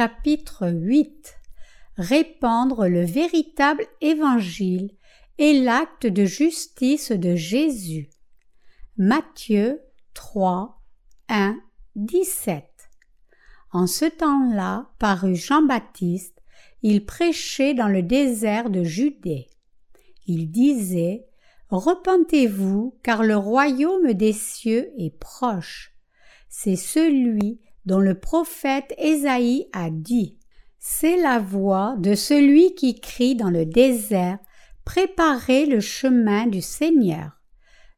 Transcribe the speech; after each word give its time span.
Chapitre 0.00 0.70
8 0.70 1.36
Répandre 1.98 2.88
le 2.88 3.04
véritable 3.04 3.84
évangile 4.00 4.92
et 5.36 5.60
l'acte 5.60 6.06
de 6.06 6.24
justice 6.24 7.12
de 7.12 7.36
Jésus. 7.36 8.08
Matthieu 8.96 9.82
3, 10.14 10.80
1, 11.28 11.60
17. 11.96 12.64
En 13.72 13.86
ce 13.86 14.06
temps-là 14.06 14.88
parut 14.98 15.36
Jean-Baptiste, 15.36 16.40
il 16.80 17.04
prêchait 17.04 17.74
dans 17.74 17.88
le 17.88 18.02
désert 18.02 18.70
de 18.70 18.82
Judée. 18.82 19.48
Il 20.26 20.50
disait 20.50 21.26
Repentez-vous, 21.68 22.98
car 23.02 23.22
le 23.22 23.36
royaume 23.36 24.14
des 24.14 24.32
cieux 24.32 24.92
est 24.96 25.14
proche. 25.14 25.94
C'est 26.48 26.76
celui 26.76 27.60
le 27.98 28.14
prophète 28.14 28.94
Ésaïe 28.98 29.66
a 29.72 29.90
dit 29.90 30.38
C'est 30.78 31.16
la 31.16 31.38
voix 31.38 31.96
de 31.98 32.14
celui 32.14 32.74
qui 32.74 33.00
crie 33.00 33.34
dans 33.34 33.50
le 33.50 33.66
désert 33.66 34.38
Préparez 34.84 35.66
le 35.66 35.80
chemin 35.80 36.46
du 36.46 36.60
Seigneur. 36.60 37.40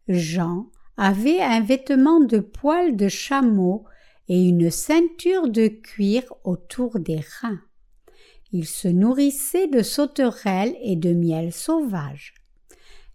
Jean 0.08 0.66
avait 0.96 1.40
un 1.40 1.60
vêtement 1.60 2.20
de 2.20 2.38
poil 2.38 2.96
de 2.96 3.08
chameau 3.08 3.84
et 4.28 4.42
une 4.42 4.70
ceinture 4.70 5.48
de 5.48 5.68
cuir 5.68 6.22
autour 6.44 6.98
des 6.98 7.20
reins. 7.40 7.60
Il 8.52 8.66
se 8.66 8.88
nourrissait 8.88 9.68
de 9.68 9.82
sauterelles 9.82 10.76
et 10.82 10.96
de 10.96 11.12
miel 11.12 11.52
sauvage. 11.52 12.34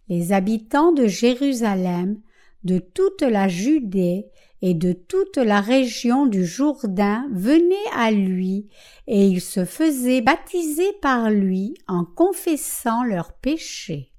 Les 0.08 0.32
habitants 0.32 0.92
de 0.92 1.06
Jérusalem, 1.06 2.20
de 2.64 2.78
toute 2.78 3.22
la 3.22 3.46
Judée 3.46 4.26
et 4.60 4.74
de 4.74 4.92
toute 4.92 5.36
la 5.36 5.60
région 5.60 6.26
du 6.26 6.44
Jourdain 6.44 7.28
venaient 7.32 7.76
à 7.94 8.10
lui, 8.10 8.68
et 9.06 9.26
ils 9.26 9.40
se 9.40 9.64
faisaient 9.64 10.20
baptiser 10.20 10.92
par 11.00 11.30
lui 11.30 11.74
en 11.86 12.04
confessant 12.04 13.04
leurs 13.04 13.32
péchés. 13.32 14.12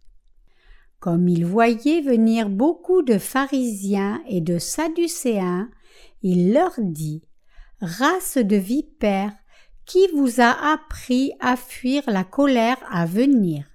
Comme 0.99 1.27
il 1.27 1.45
voyait 1.45 2.01
venir 2.01 2.49
beaucoup 2.49 3.01
de 3.01 3.17
pharisiens 3.17 4.21
et 4.27 4.41
de 4.41 4.59
sadducéens, 4.59 5.69
il 6.21 6.53
leur 6.53 6.73
dit 6.77 7.23
Race 7.81 8.37
de 8.37 8.57
vipères, 8.57 9.33
qui 9.85 10.07
vous 10.13 10.39
a 10.39 10.73
appris 10.73 11.31
à 11.39 11.55
fuir 11.55 12.03
la 12.07 12.23
colère 12.23 12.77
à 12.91 13.05
venir? 13.05 13.65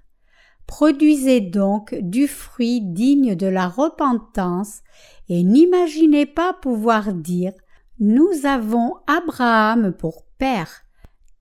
Produisez 0.67 1.41
donc 1.41 1.93
du 1.95 2.27
fruit 2.27 2.81
digne 2.81 3.35
de 3.35 3.47
la 3.47 3.67
repentance 3.67 4.81
et 5.29 5.43
n'imaginez 5.43 6.25
pas 6.25 6.53
pouvoir 6.53 7.13
dire 7.13 7.53
Nous 7.99 8.45
avons 8.45 8.93
Abraham 9.07 9.93
pour 9.93 10.25
père, 10.37 10.81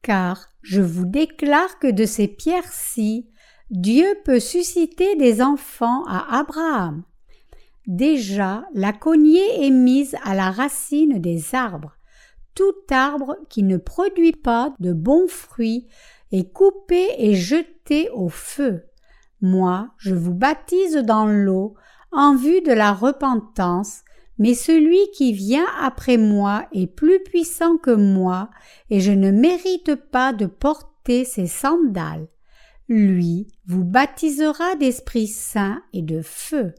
car 0.03 0.49
je 0.63 0.81
vous 0.81 1.07
déclare 1.07 1.79
que 1.79 1.91
de 1.91 2.05
ces 2.05 2.29
pierres-ci, 2.29 3.29
Dieu 3.71 4.07
peut 4.25 4.41
susciter 4.41 5.17
des 5.17 5.43
enfants 5.43 6.05
à 6.07 6.39
Abraham. 6.39 7.03
Déjà 7.87 8.65
la 8.73 8.93
cognée 8.93 9.67
est 9.67 9.71
mise 9.71 10.17
à 10.23 10.35
la 10.35 10.51
racine 10.51 11.19
des 11.19 11.55
arbres. 11.55 11.97
Tout 12.55 12.75
arbre 12.91 13.37
qui 13.49 13.63
ne 13.63 13.77
produit 13.77 14.33
pas 14.33 14.75
de 14.81 14.93
bons 14.93 15.29
fruits 15.29 15.87
est 16.33 16.53
coupé 16.53 17.09
et 17.19 17.35
jeté 17.35 18.09
au 18.11 18.29
feu. 18.29 18.85
Moi, 19.41 19.89
je 19.99 20.15
vous 20.15 20.35
baptise 20.35 20.97
dans 20.97 21.27
l'eau 21.27 21.75
en 22.17 22.35
vue 22.35 22.61
de 22.61 22.73
la 22.73 22.93
repentance, 22.93 24.03
mais 24.39 24.55
celui 24.55 24.99
qui 25.15 25.33
vient 25.33 25.67
après 25.81 26.17
moi 26.17 26.67
est 26.73 26.87
plus 26.87 27.23
puissant 27.23 27.77
que 27.77 27.95
moi, 27.95 28.51
et 28.91 29.01
je 29.01 29.13
ne 29.13 29.31
mérite 29.31 29.95
pas 29.95 30.33
de 30.33 30.47
porter 30.47 31.25
ses 31.25 31.47
sandales. 31.47 32.27
Lui 32.89 33.47
vous 33.67 33.85
baptisera 33.85 34.75
d'Esprit 34.77 35.27
Saint 35.27 35.83
et 35.93 36.03
de 36.03 36.21
feu. 36.23 36.75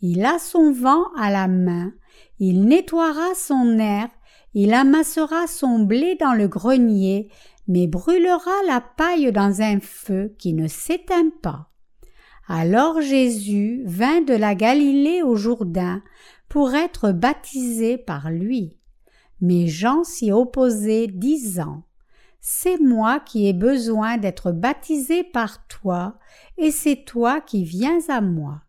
Il 0.00 0.24
a 0.24 0.38
son 0.38 0.72
vent 0.72 1.04
à 1.16 1.30
la 1.30 1.46
main, 1.46 1.92
il 2.38 2.64
nettoiera 2.64 3.34
son 3.34 3.78
air, 3.78 4.08
il 4.54 4.72
amassera 4.72 5.46
son 5.46 5.80
blé 5.80 6.16
dans 6.18 6.32
le 6.32 6.48
grenier, 6.48 7.28
mais 7.68 7.86
brûlera 7.86 8.50
la 8.66 8.80
paille 8.80 9.30
dans 9.30 9.62
un 9.62 9.78
feu 9.78 10.34
qui 10.38 10.54
ne 10.54 10.66
s'éteint 10.66 11.30
pas. 11.42 11.70
Alors 12.52 13.00
Jésus 13.00 13.84
vint 13.86 14.22
de 14.22 14.34
la 14.34 14.56
Galilée 14.56 15.22
au 15.22 15.36
Jourdain 15.36 16.02
pour 16.48 16.74
être 16.74 17.12
baptisé 17.12 17.96
par 17.96 18.28
lui. 18.28 18.76
Mais 19.40 19.68
Jean 19.68 20.02
s'y 20.02 20.32
opposait, 20.32 21.06
disant 21.06 21.84
C'est 22.40 22.80
moi 22.80 23.20
qui 23.20 23.46
ai 23.46 23.52
besoin 23.52 24.18
d'être 24.18 24.50
baptisé 24.50 25.22
par 25.22 25.64
toi, 25.68 26.18
et 26.58 26.72
c'est 26.72 27.04
toi 27.04 27.40
qui 27.40 27.62
viens 27.62 28.00
à 28.08 28.20
moi. 28.20 28.62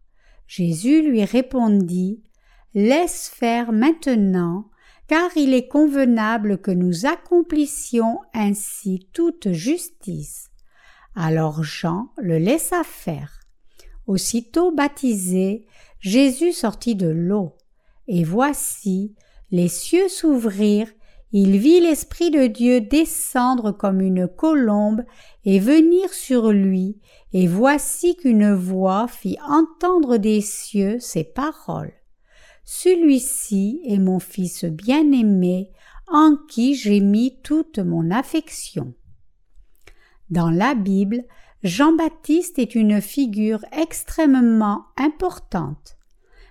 Jésus 0.45 1.01
lui 1.01 1.25
répondit 1.25 2.21
Laisse 2.75 3.29
faire 3.29 3.71
maintenant, 3.71 4.69
car 5.07 5.35
il 5.35 5.55
est 5.55 5.67
convenable 5.67 6.59
que 6.59 6.69
nous 6.69 7.07
accomplissions 7.07 8.19
ainsi 8.35 9.07
toute 9.11 9.51
justice. 9.53 10.51
Alors 11.15 11.63
Jean 11.63 12.09
le 12.19 12.37
laissa 12.37 12.83
faire. 12.83 13.40
Aussitôt 14.11 14.73
baptisé, 14.73 15.65
Jésus 16.01 16.51
sortit 16.51 16.95
de 16.95 17.07
l'eau. 17.07 17.55
Et 18.09 18.25
voici, 18.25 19.15
les 19.51 19.69
cieux 19.69 20.09
s'ouvrirent, 20.09 20.91
il 21.31 21.57
vit 21.57 21.79
l'Esprit 21.79 22.29
de 22.29 22.47
Dieu 22.47 22.81
descendre 22.81 23.71
comme 23.71 24.01
une 24.01 24.27
colombe 24.27 25.05
et 25.45 25.59
venir 25.59 26.13
sur 26.13 26.51
lui, 26.51 26.99
et 27.31 27.47
voici 27.47 28.17
qu'une 28.17 28.53
voix 28.53 29.07
fit 29.07 29.37
entendre 29.47 30.17
des 30.17 30.41
cieux 30.41 30.99
ces 30.99 31.23
paroles. 31.23 31.93
Celui-ci 32.65 33.79
est 33.85 33.97
mon 33.97 34.19
Fils 34.19 34.65
bien-aimé, 34.65 35.69
en 36.11 36.35
qui 36.49 36.75
j'ai 36.75 36.99
mis 36.99 37.39
toute 37.43 37.79
mon 37.79 38.11
affection. 38.11 38.93
Dans 40.29 40.49
la 40.49 40.75
Bible, 40.75 41.23
Jean-Baptiste 41.63 42.57
est 42.57 42.73
une 42.73 43.01
figure 43.01 43.63
extrêmement 43.71 44.85
importante. 44.97 45.95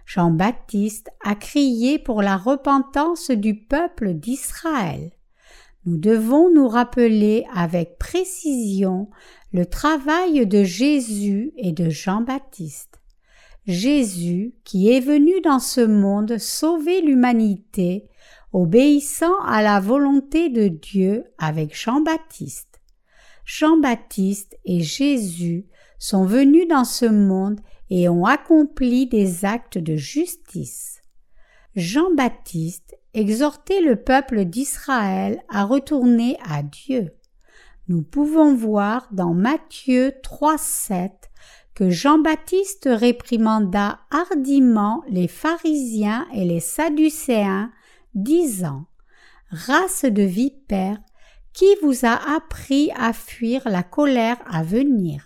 Jean-Baptiste 0.06 1.10
a 1.24 1.34
crié 1.34 1.98
pour 1.98 2.22
la 2.22 2.36
repentance 2.36 3.32
du 3.32 3.56
peuple 3.56 4.14
d'Israël. 4.14 5.10
Nous 5.84 5.96
devons 5.96 6.54
nous 6.54 6.68
rappeler 6.68 7.44
avec 7.52 7.98
précision 7.98 9.10
le 9.52 9.66
travail 9.66 10.46
de 10.46 10.62
Jésus 10.62 11.52
et 11.56 11.72
de 11.72 11.90
Jean-Baptiste. 11.90 13.00
Jésus 13.66 14.54
qui 14.62 14.92
est 14.92 15.00
venu 15.00 15.40
dans 15.40 15.58
ce 15.58 15.80
monde 15.80 16.38
sauver 16.38 17.00
l'humanité, 17.00 18.06
obéissant 18.52 19.40
à 19.44 19.60
la 19.60 19.80
volonté 19.80 20.50
de 20.50 20.68
Dieu 20.68 21.24
avec 21.38 21.76
Jean-Baptiste. 21.76 22.69
Jean-Baptiste 23.52 24.56
et 24.64 24.80
Jésus 24.80 25.66
sont 25.98 26.24
venus 26.24 26.68
dans 26.68 26.84
ce 26.84 27.04
monde 27.04 27.58
et 27.90 28.08
ont 28.08 28.24
accompli 28.24 29.08
des 29.08 29.44
actes 29.44 29.76
de 29.76 29.96
justice. 29.96 31.02
Jean-Baptiste 31.74 32.96
exhortait 33.12 33.80
le 33.80 33.96
peuple 33.96 34.44
d'Israël 34.44 35.42
à 35.48 35.64
retourner 35.64 36.36
à 36.48 36.62
Dieu. 36.62 37.10
Nous 37.88 38.02
pouvons 38.02 38.54
voir 38.54 39.08
dans 39.10 39.34
Matthieu 39.34 40.12
3,7 40.22 41.10
que 41.74 41.90
Jean-Baptiste 41.90 42.88
réprimanda 42.88 43.98
hardiment 44.12 45.02
les 45.08 45.26
pharisiens 45.26 46.28
et 46.32 46.44
les 46.44 46.60
sadducéens, 46.60 47.72
disant 48.14 48.86
Race 49.50 50.04
de 50.04 50.22
vipères, 50.22 51.00
qui 51.52 51.66
vous 51.82 52.04
a 52.04 52.36
appris 52.36 52.90
à 52.96 53.12
fuir 53.12 53.62
la 53.68 53.82
colère 53.82 54.38
à 54.46 54.62
venir? 54.62 55.24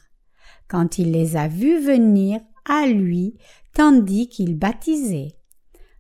Quand 0.68 0.98
il 0.98 1.12
les 1.12 1.36
a 1.36 1.48
vus 1.48 1.78
venir 1.78 2.40
à 2.64 2.86
lui 2.86 3.36
tandis 3.74 4.28
qu'il 4.28 4.56
baptisait. 4.58 5.36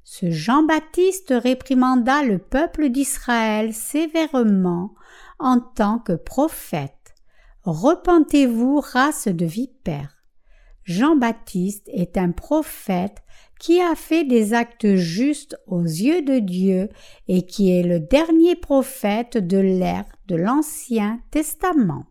Ce 0.04 0.30
Jean-Baptiste 0.30 1.34
réprimanda 1.36 2.22
le 2.22 2.38
peuple 2.38 2.88
d'Israël 2.88 3.72
sévèrement 3.74 4.94
en 5.38 5.60
tant 5.60 5.98
que 5.98 6.12
prophète. 6.12 7.14
Repentez-vous, 7.62 8.80
race 8.80 9.28
de 9.28 9.46
vipères. 9.46 10.22
Jean-Baptiste 10.84 11.88
est 11.88 12.18
un 12.18 12.30
prophète 12.30 13.23
qui 13.64 13.80
a 13.80 13.94
fait 13.94 14.24
des 14.24 14.52
actes 14.52 14.94
justes 14.96 15.56
aux 15.66 15.80
yeux 15.80 16.20
de 16.20 16.38
Dieu 16.38 16.90
et 17.28 17.46
qui 17.46 17.70
est 17.70 17.82
le 17.82 17.98
dernier 17.98 18.56
prophète 18.56 19.38
de 19.38 19.56
l'ère 19.56 20.04
de 20.26 20.36
l'Ancien 20.36 21.22
Testament. 21.30 22.04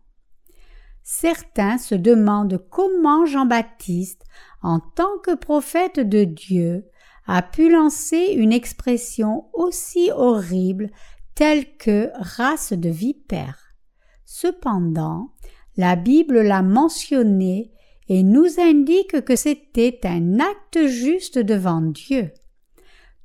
Certains 1.04 1.78
se 1.78 1.94
demandent 1.94 2.60
comment 2.70 3.24
Jean-Baptiste, 3.24 4.24
en 4.62 4.80
tant 4.80 5.16
que 5.22 5.36
prophète 5.36 6.00
de 6.00 6.24
Dieu, 6.24 6.86
a 7.28 7.40
pu 7.40 7.70
lancer 7.70 8.34
une 8.36 8.52
expression 8.52 9.44
aussi 9.52 10.10
horrible 10.10 10.90
tels 11.36 11.76
que 11.76 12.10
race 12.14 12.72
de 12.72 12.88
vipères. 12.88 13.76
Cependant, 14.24 15.28
la 15.76 15.94
Bible 15.94 16.40
l'a 16.40 16.62
mentionné 16.62 17.70
et 18.08 18.22
nous 18.22 18.58
indique 18.58 19.24
que 19.24 19.36
c'était 19.36 20.00
un 20.04 20.38
acte 20.40 20.86
juste 20.86 21.38
devant 21.38 21.80
Dieu. 21.80 22.32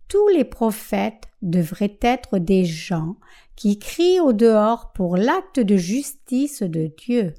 Tous 0.08 0.28
les 0.30 0.46
prophètes 0.46 1.26
devraient 1.42 1.98
être 2.02 2.38
des 2.38 2.66
gens 2.66 3.16
qui 3.56 3.78
crient 3.78 4.20
au 4.20 4.34
dehors 4.34 4.92
pour 4.94 5.18
l'acte 5.18 5.60
de 5.60 5.78
justice 5.78 6.64
de 6.64 6.92
Dieu. 6.98 7.34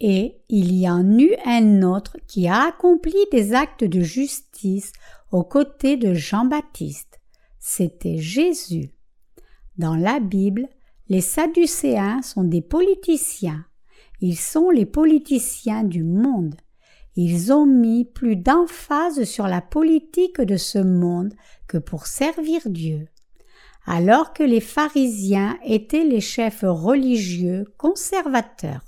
Et 0.00 0.40
il 0.48 0.74
y 0.74 0.88
en 0.88 1.18
eut 1.18 1.36
un 1.44 1.82
autre 1.82 2.16
qui 2.26 2.48
a 2.48 2.68
accompli 2.68 3.16
des 3.32 3.52
actes 3.52 3.84
de 3.84 4.00
justice 4.00 4.92
aux 5.30 5.44
côtés 5.44 5.96
de 5.96 6.14
Jean-Baptiste. 6.14 7.20
C'était 7.58 8.18
Jésus. 8.18 8.90
Dans 9.76 9.96
la 9.96 10.20
Bible, 10.20 10.68
les 11.08 11.20
Sadducéens 11.20 12.22
sont 12.22 12.44
des 12.44 12.62
politiciens. 12.62 13.64
Ils 14.26 14.38
sont 14.38 14.70
les 14.70 14.86
politiciens 14.86 15.84
du 15.84 16.02
monde. 16.02 16.54
Ils 17.14 17.52
ont 17.52 17.66
mis 17.66 18.06
plus 18.06 18.36
d'emphase 18.36 19.24
sur 19.24 19.48
la 19.48 19.60
politique 19.60 20.40
de 20.40 20.56
ce 20.56 20.78
monde 20.78 21.34
que 21.68 21.76
pour 21.76 22.06
servir 22.06 22.62
Dieu. 22.64 23.06
Alors 23.84 24.32
que 24.32 24.42
les 24.42 24.62
pharisiens 24.62 25.58
étaient 25.62 26.04
les 26.04 26.22
chefs 26.22 26.64
religieux 26.66 27.66
conservateurs. 27.76 28.86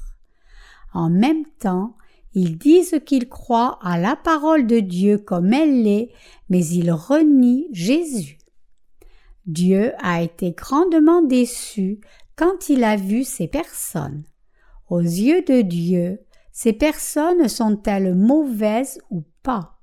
En 0.94 1.10
même 1.10 1.44
temps, 1.58 1.98
ils 2.32 2.56
disent 2.56 2.98
qu'ils 3.04 3.28
croient 3.28 3.78
à 3.82 3.98
la 3.98 4.16
parole 4.16 4.66
de 4.66 4.80
Dieu 4.80 5.18
comme 5.18 5.52
elle 5.52 5.82
l'est, 5.82 6.12
mais 6.48 6.64
ils 6.64 6.92
renient 6.92 7.68
Jésus. 7.72 8.38
Dieu 9.44 9.92
a 9.98 10.22
été 10.22 10.52
grandement 10.52 11.20
déçu 11.20 12.00
quand 12.36 12.70
il 12.70 12.82
a 12.84 12.96
vu 12.96 13.22
ces 13.22 13.48
personnes. 13.48 14.24
Aux 14.88 15.00
yeux 15.00 15.42
de 15.42 15.62
Dieu, 15.62 16.20
ces 16.52 16.72
personnes 16.72 17.48
sont-elles 17.48 18.14
mauvaises 18.14 19.00
ou 19.10 19.24
pas? 19.42 19.78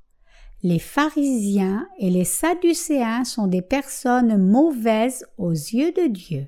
Les 0.61 0.79
pharisiens 0.79 1.87
et 1.99 2.09
les 2.09 2.23
sadducéens 2.23 3.25
sont 3.25 3.47
des 3.47 3.61
personnes 3.61 4.37
mauvaises 4.37 5.25
aux 5.37 5.51
yeux 5.51 5.91
de 5.91 6.07
Dieu. 6.07 6.47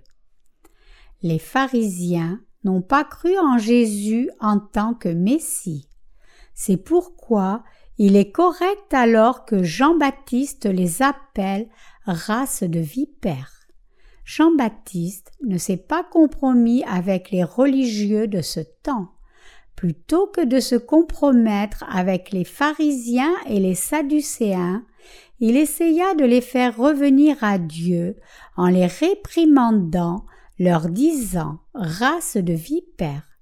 Les 1.22 1.40
pharisiens 1.40 2.40
n'ont 2.63 2.81
pas 2.81 3.04
cru 3.04 3.38
en 3.38 3.57
Jésus 3.57 4.30
en 4.40 4.60
tant 4.60 4.94
que 4.94 5.10
Messie. 5.10 5.90
C'est 6.54 6.78
pourquoi 6.78 7.63
il 7.98 8.16
est 8.16 8.31
correct 8.31 8.94
alors 8.94 9.46
que 9.46 9.63
Jean-Baptiste 9.63 10.66
les 10.66 11.01
appelle 11.01 11.68
race 12.06 12.63
de 12.63 12.80
vipères. 12.80 13.64
Jean-Baptiste 14.25 15.31
ne 15.44 15.60
s'est 15.60 15.77
pas 15.77 16.04
compromis 16.04 16.83
avec 16.86 17.30
les 17.30 17.44
religieux 17.44 18.27
de 18.27 18.42
ce 18.42 18.60
temps. 18.81 19.12
Plutôt 19.75 20.25
que 20.27 20.44
de 20.44 20.60
se 20.60 20.75
compromettre 20.75 21.86
avec 21.89 22.31
les 22.31 22.44
pharisiens 22.44 23.36
et 23.48 23.60
les 23.60 23.75
sadducéens, 23.75 24.83
il 25.39 25.57
essaya 25.57 26.16
de 26.16 26.25
les 26.25 26.42
faire 26.42 26.75
revenir 26.75 27.38
à 27.44 27.60
Dieu 27.60 28.16
en 28.57 28.68
les 28.68 28.88
réprimandant, 28.88 30.25
leur 30.57 30.89
disant 30.89 31.60
race 31.75 32.38
de 32.38 32.54
vipères. 32.54 33.38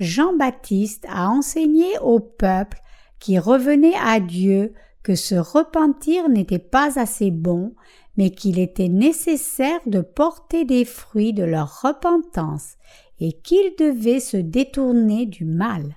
Jean-Baptiste 0.00 1.06
a 1.08 1.28
enseigné 1.28 1.86
au 2.02 2.18
peuple 2.18 2.78
qui 3.20 3.38
revenait 3.38 3.96
à 4.02 4.18
Dieu 4.18 4.74
que 5.02 5.14
se 5.14 5.36
repentir 5.36 6.28
n'était 6.28 6.58
pas 6.58 6.98
assez 6.98 7.30
bon, 7.30 7.74
mais 8.16 8.30
qu'il 8.30 8.58
était 8.58 8.88
nécessaire 8.88 9.80
de 9.86 10.00
porter 10.00 10.64
des 10.64 10.84
fruits 10.84 11.32
de 11.32 11.44
leur 11.44 11.82
repentance 11.82 12.76
et 13.20 13.32
qu'ils 13.32 13.74
devaient 13.78 14.20
se 14.20 14.36
détourner 14.36 15.26
du 15.26 15.44
mal. 15.44 15.96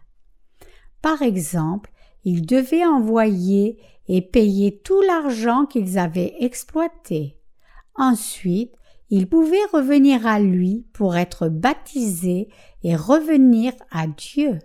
Par 1.01 1.21
exemple, 1.21 1.91
ils 2.25 2.45
devaient 2.45 2.85
envoyer 2.85 3.77
et 4.07 4.21
payer 4.21 4.79
tout 4.79 5.01
l'argent 5.01 5.65
qu'ils 5.65 5.97
avaient 5.97 6.35
exploité. 6.39 7.37
Ensuite, 7.95 8.73
ils 9.09 9.27
pouvaient 9.27 9.57
revenir 9.73 10.27
à 10.27 10.39
lui 10.39 10.85
pour 10.93 11.15
être 11.15 11.47
baptisés 11.47 12.49
et 12.83 12.95
revenir 12.95 13.73
à 13.91 14.07
Dieu. 14.07 14.59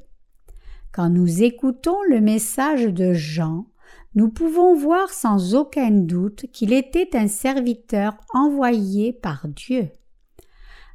Quand 0.93 1.09
nous 1.09 1.43
écoutons 1.43 1.97
le 2.09 2.21
message 2.21 2.85
de 2.85 3.15
Jean, 3.15 3.67
nous 4.15 4.29
pouvons 4.29 4.77
voir 4.77 5.11
sans 5.11 5.55
aucun 5.55 5.91
doute 5.91 6.47
qu'il 6.53 6.73
était 6.73 7.17
un 7.17 7.29
serviteur 7.29 8.17
envoyé 8.33 9.13
par 9.13 9.49
Dieu. 9.49 9.89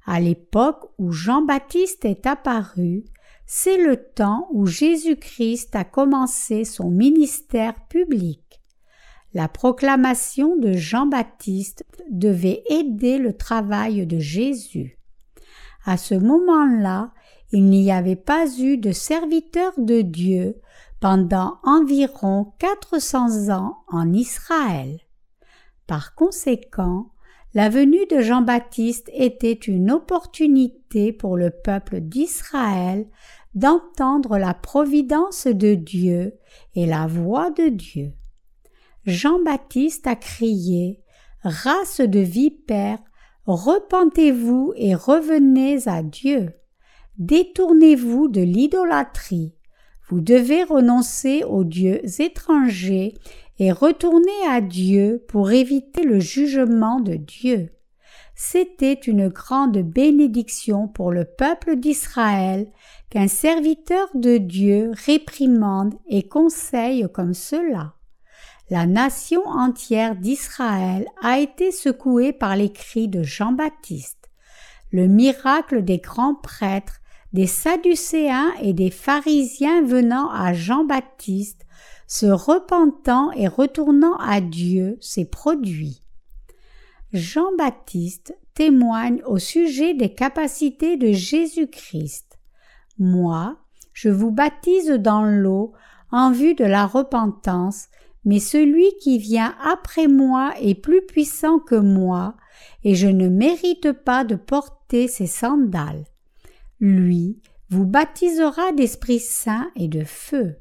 À 0.06 0.20
l'époque 0.20 0.90
où 0.98 1.12
Jean-Baptiste 1.12 2.06
est 2.06 2.26
apparu, 2.26 3.04
c'est 3.46 3.78
le 3.78 3.98
temps 3.98 4.48
où 4.52 4.66
Jésus-Christ 4.66 5.76
a 5.76 5.84
commencé 5.84 6.64
son 6.64 6.90
ministère 6.90 7.74
public. 7.88 8.62
La 9.34 9.48
proclamation 9.48 10.56
de 10.56 10.74
Jean-Baptiste 10.74 11.86
devait 12.10 12.64
aider 12.70 13.18
le 13.18 13.34
travail 13.34 14.08
de 14.08 14.18
Jésus. 14.18 14.98
À 15.86 15.98
ce 15.98 16.16
moment-là, 16.16 17.12
il 17.52 17.66
n'y 17.66 17.92
avait 17.92 18.16
pas 18.16 18.46
eu 18.60 18.78
de 18.78 18.92
serviteur 18.92 19.74
de 19.78 20.02
Dieu 20.02 20.56
pendant 21.00 21.60
environ 21.64 22.54
400 22.60 23.50
ans 23.50 23.78
en 23.88 24.12
Israël. 24.14 25.00
Par 25.88 26.14
conséquent, 26.16 27.12
la 27.54 27.70
venue 27.70 28.06
de 28.12 28.22
Jean-Baptiste 28.22 29.10
était 29.14 29.54
une 29.54 29.92
opportunité 29.92 31.12
pour 31.12 31.36
le 31.36 31.50
peuple 31.50 32.00
d'Israël 32.00 33.08
d'entendre 33.56 34.38
la 34.38 34.54
providence 34.54 35.48
de 35.48 35.74
Dieu 35.74 36.38
et 36.76 36.86
la 36.86 37.08
voix 37.08 37.50
de 37.50 37.70
Dieu. 37.70 38.14
Jean-Baptiste 39.06 40.06
a 40.06 40.16
crié 40.16 41.02
Race 41.42 42.02
de 42.02 42.20
vipères, 42.20 43.00
repentez-vous 43.46 44.74
et 44.76 44.94
revenez 44.94 45.88
à 45.88 46.04
Dieu. 46.04 46.54
Détournez-vous 47.18 48.28
de 48.28 48.42
l'idolâtrie. 48.42 49.56
Vous 50.10 50.22
devez 50.22 50.64
renoncer 50.64 51.44
aux 51.44 51.64
dieux 51.64 52.02
étrangers 52.20 53.14
et 53.60 53.72
retourner 53.72 54.48
à 54.50 54.60
Dieu 54.60 55.24
pour 55.28 55.52
éviter 55.52 56.04
le 56.04 56.20
jugement 56.20 57.00
de 57.00 57.14
Dieu. 57.14 57.70
C'était 58.34 58.94
une 58.94 59.28
grande 59.28 59.78
bénédiction 59.78 60.88
pour 60.88 61.12
le 61.12 61.26
peuple 61.26 61.76
d'Israël 61.76 62.72
qu'un 63.12 63.28
serviteur 63.28 64.08
de 64.16 64.38
Dieu 64.38 64.92
réprimande 65.06 65.94
et 66.08 66.24
conseille 66.24 67.08
comme 67.14 67.34
cela. 67.34 67.94
La 68.72 68.86
nation 68.86 69.46
entière 69.46 70.16
d'Israël 70.16 71.06
a 71.22 71.40
été 71.40 71.72
secouée 71.72 72.34
par 72.34 72.56
les 72.56 72.72
cris 72.72 73.08
de 73.10 73.24
Jean-Baptiste. 73.24 74.30
Le 74.92 75.08
miracle 75.08 75.84
des 75.84 75.98
grands 75.98 76.36
prêtres 76.36 76.99
des 77.34 77.48
Sadducéens 77.48 78.52
et 78.62 78.74
des 78.74 78.90
pharisiens 78.90 79.84
venant 79.84 80.30
à 80.32 80.54
Jean-Baptiste, 80.54 81.66
se 82.08 82.26
repentant 82.26 83.32
et 83.34 83.48
retournant 83.48 84.16
à 84.18 84.42
Dieu 84.42 84.98
s'est 85.00 85.30
produit. 85.30 86.02
Jean-Baptiste 87.14 88.36
témoigne 88.56 89.22
au 89.26 89.38
sujet 89.38 89.94
des 89.94 90.14
capacités 90.14 90.98
de 90.98 91.12
Jésus-Christ. 91.12 92.40
Moi, 92.98 93.58
je 93.94 94.10
vous 94.10 94.32
baptise 94.32 94.90
dans 94.90 95.24
l'eau 95.24 95.74
en 96.12 96.32
vue 96.32 96.56
de 96.56 96.66
la 96.66 96.86
repentance, 96.86 97.88
mais 98.26 98.40
celui 98.40 98.86
qui 99.02 99.18
vient 99.18 99.56
après 99.64 100.08
moi 100.08 100.54
est 100.60 100.76
plus 100.76 101.06
puissant 101.06 101.60
que 101.60 101.76
moi, 101.76 102.36
et 102.84 102.96
je 102.96 103.08
ne 103.08 103.30
mérite 103.30 103.92
pas 103.92 104.24
de 104.24 104.36
porter 104.36 105.08
ses 105.08 105.28
sandales. 105.28 106.06
Lui 106.80 107.40
vous 107.70 107.86
baptisera 107.86 108.72
d'Esprit 108.72 109.20
Saint 109.20 109.70
et 109.76 109.88
de 109.88 110.04
feu. 110.04 110.58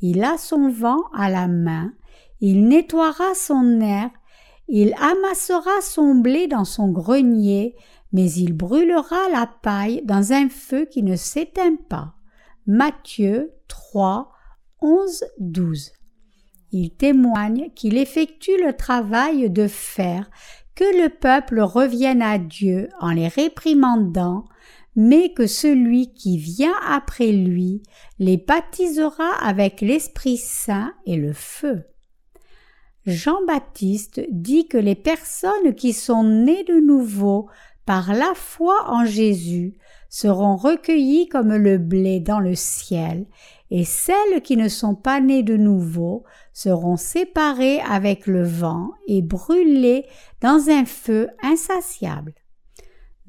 Il 0.00 0.24
a 0.24 0.38
son 0.38 0.68
vent 0.68 1.02
à 1.14 1.28
la 1.28 1.46
main, 1.46 1.92
il 2.40 2.66
nettoiera 2.66 3.34
son 3.34 3.80
air, 3.80 4.10
il 4.68 4.94
amassera 4.94 5.80
son 5.82 6.14
blé 6.14 6.46
dans 6.46 6.64
son 6.64 6.90
grenier, 6.90 7.76
mais 8.12 8.30
il 8.32 8.52
brûlera 8.52 9.28
la 9.32 9.46
paille 9.46 10.02
dans 10.04 10.32
un 10.32 10.48
feu 10.48 10.86
qui 10.86 11.02
ne 11.02 11.16
s'éteint 11.16 11.76
pas. 11.88 12.14
Matthieu 12.66 13.52
3, 13.68 14.32
11, 14.80 15.24
12. 15.38 15.92
Il 16.72 16.94
témoigne 16.94 17.70
qu'il 17.74 17.98
effectue 17.98 18.62
le 18.64 18.76
travail 18.76 19.50
de 19.50 19.66
faire 19.66 20.30
que 20.74 21.02
le 21.02 21.08
peuple 21.08 21.60
revienne 21.60 22.22
à 22.22 22.38
Dieu 22.38 22.88
en 23.00 23.10
les 23.10 23.28
réprimandant, 23.28 24.44
mais 24.96 25.32
que 25.32 25.46
celui 25.46 26.12
qui 26.12 26.38
vient 26.38 26.74
après 26.86 27.32
lui 27.32 27.82
les 28.18 28.36
baptisera 28.36 29.32
avec 29.42 29.80
l'Esprit 29.80 30.36
Saint 30.36 30.92
et 31.06 31.16
le 31.16 31.32
feu. 31.32 31.84
Jean-Baptiste 33.06 34.20
dit 34.30 34.68
que 34.68 34.76
les 34.76 34.94
personnes 34.94 35.74
qui 35.74 35.92
sont 35.92 36.24
nées 36.24 36.64
de 36.64 36.80
nouveau 36.80 37.48
par 37.86 38.14
la 38.14 38.34
foi 38.34 38.84
en 38.86 39.04
Jésus, 39.04 39.74
seront 40.08 40.56
recueillies 40.56 41.28
comme 41.28 41.54
le 41.54 41.78
blé 41.78 42.20
dans 42.20 42.40
le 42.40 42.54
ciel, 42.54 43.26
et 43.70 43.84
celles 43.84 44.42
qui 44.42 44.56
ne 44.56 44.68
sont 44.68 44.96
pas 44.96 45.20
nées 45.20 45.44
de 45.44 45.56
nouveau 45.56 46.24
seront 46.52 46.96
séparées 46.96 47.80
avec 47.80 48.26
le 48.26 48.42
vent 48.44 48.90
et 49.06 49.22
brûlées 49.22 50.06
dans 50.40 50.68
un 50.68 50.84
feu 50.84 51.30
insatiable. 51.42 52.34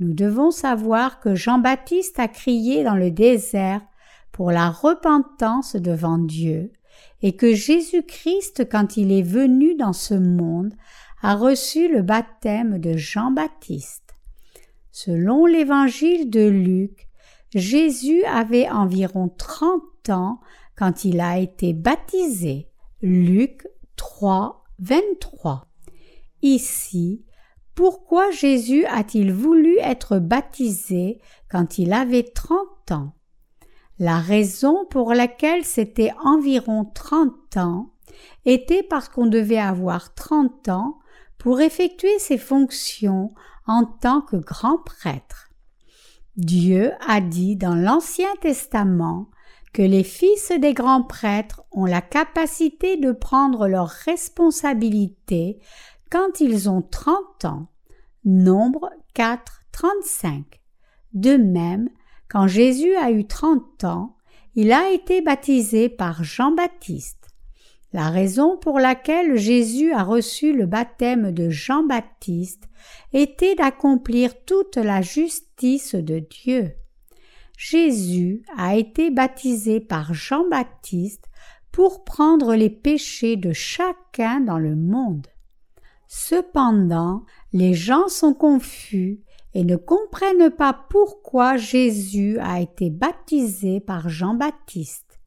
Nous 0.02 0.14
devons 0.14 0.50
savoir 0.50 1.20
que 1.20 1.36
Jean-Baptiste 1.36 2.18
a 2.18 2.28
crié 2.28 2.84
dans 2.84 2.96
le 2.96 3.12
désert 3.12 3.82
pour 4.32 4.52
la 4.52 4.72
repentance 4.72 5.76
devant 5.76 6.18
Dieu, 6.18 6.72
et 7.22 7.36
que 7.36 7.54
Jésus-Christ, 7.54 8.68
quand 8.68 8.98
il 8.98 9.12
est 9.12 9.22
venu 9.22 9.76
dans 9.76 9.94
ce 9.94 10.16
monde, 10.16 10.74
a 11.22 11.36
reçu 11.36 11.88
le 11.88 12.02
baptême 12.02 12.80
de 12.80 12.98
Jean-Baptiste. 12.98 14.16
Selon 14.92 15.46
l'évangile 15.46 16.32
de 16.32 16.48
Luc, 16.48 17.08
Jésus 17.54 18.24
avait 18.24 18.68
environ 18.68 19.30
trente 19.30 20.10
ans 20.10 20.40
quand 20.76 21.06
il 21.06 21.22
a 21.22 21.38
été 21.38 21.74
baptisé. 21.74 22.72
Luc 23.04 23.68
3, 23.98 24.64
23. 24.80 25.68
Ici, 26.42 27.24
pourquoi 27.76 28.32
Jésus 28.32 28.86
a-t-il 28.86 29.32
voulu 29.32 29.78
être 29.80 30.20
baptisé 30.20 31.22
quand 31.50 31.78
il 31.78 31.94
avait 31.94 32.24
trente 32.24 32.92
ans? 32.92 33.14
La 34.00 34.20
raison 34.20 34.86
pour 34.90 35.14
laquelle 35.14 35.64
c'était 35.64 36.12
environ 36.24 36.86
trente 36.86 37.58
ans 37.58 37.94
était 38.46 38.84
parce 38.84 39.10
qu'on 39.10 39.28
devait 39.28 39.60
avoir 39.60 40.14
trente 40.14 40.70
ans 40.70 40.98
pour 41.38 41.62
effectuer 41.62 42.20
ses 42.20 42.38
fonctions 42.38 43.34
en 43.68 43.86
tant 43.86 44.22
que 44.22 44.38
grand 44.38 44.80
prêtre. 44.80 45.50
Dieu 46.36 46.92
a 47.08 47.22
dit 47.22 47.56
dans 47.56 47.76
l'Ancien 47.76 48.30
Testament 48.42 49.30
que 49.74 49.82
les 49.82 50.04
fils 50.04 50.52
des 50.60 50.74
grands 50.74 51.04
prêtres 51.04 51.64
ont 51.72 51.86
la 51.86 52.02
capacité 52.02 52.98
de 52.98 53.12
prendre 53.12 53.68
leurs 53.68 53.90
responsabilités 53.90 55.60
quand 56.12 56.42
ils 56.42 56.70
ont 56.70 56.82
trente 56.82 57.46
ans. 57.46 57.68
Nombre 58.26 58.92
4, 59.14 59.64
35. 59.72 60.62
De 61.14 61.38
même, 61.38 61.90
quand 62.30 62.48
Jésus 62.48 62.96
a 62.96 63.12
eu 63.12 63.26
trente 63.26 63.84
ans, 63.86 64.18
il 64.54 64.74
a 64.74 64.92
été 64.92 65.22
baptisé 65.22 65.88
par 65.90 66.24
Jean-Baptiste. 66.24 67.30
La 67.94 68.10
raison 68.10 68.58
pour 68.58 68.80
laquelle 68.80 69.38
Jésus 69.38 69.92
a 69.94 70.04
reçu 70.04 70.54
le 70.54 70.66
baptême 70.66 71.32
de 71.32 71.50
Jean-Baptiste 71.50 72.66
était 73.14 73.56
d'accomplir 73.56 74.44
toute 74.46 74.78
la 74.78 75.02
justice 75.02 75.96
de 75.96 76.20
Dieu. 76.20 76.74
Jésus 77.58 78.44
a 78.58 78.76
été 78.76 79.12
baptisé 79.12 79.80
par 79.80 80.14
Jean-Baptiste 80.14 81.26
pour 81.72 82.04
prendre 82.04 82.56
les 82.56 82.70
péchés 82.70 83.38
de 83.38 83.54
chacun 83.54 84.42
dans 84.42 84.60
le 84.60 84.76
monde. 84.76 85.28
Cependant, 86.14 87.24
les 87.54 87.74
gens 87.74 88.10
sont 88.10 88.34
confus 88.34 89.22
et 89.54 89.64
ne 89.64 89.78
comprennent 89.78 90.52
pas 90.52 90.78
pourquoi 90.90 91.56
Jésus 91.56 92.38
a 92.40 92.60
été 92.60 92.90
baptisé 92.90 93.80
par 93.80 94.10
Jean-Baptiste. 94.10 95.22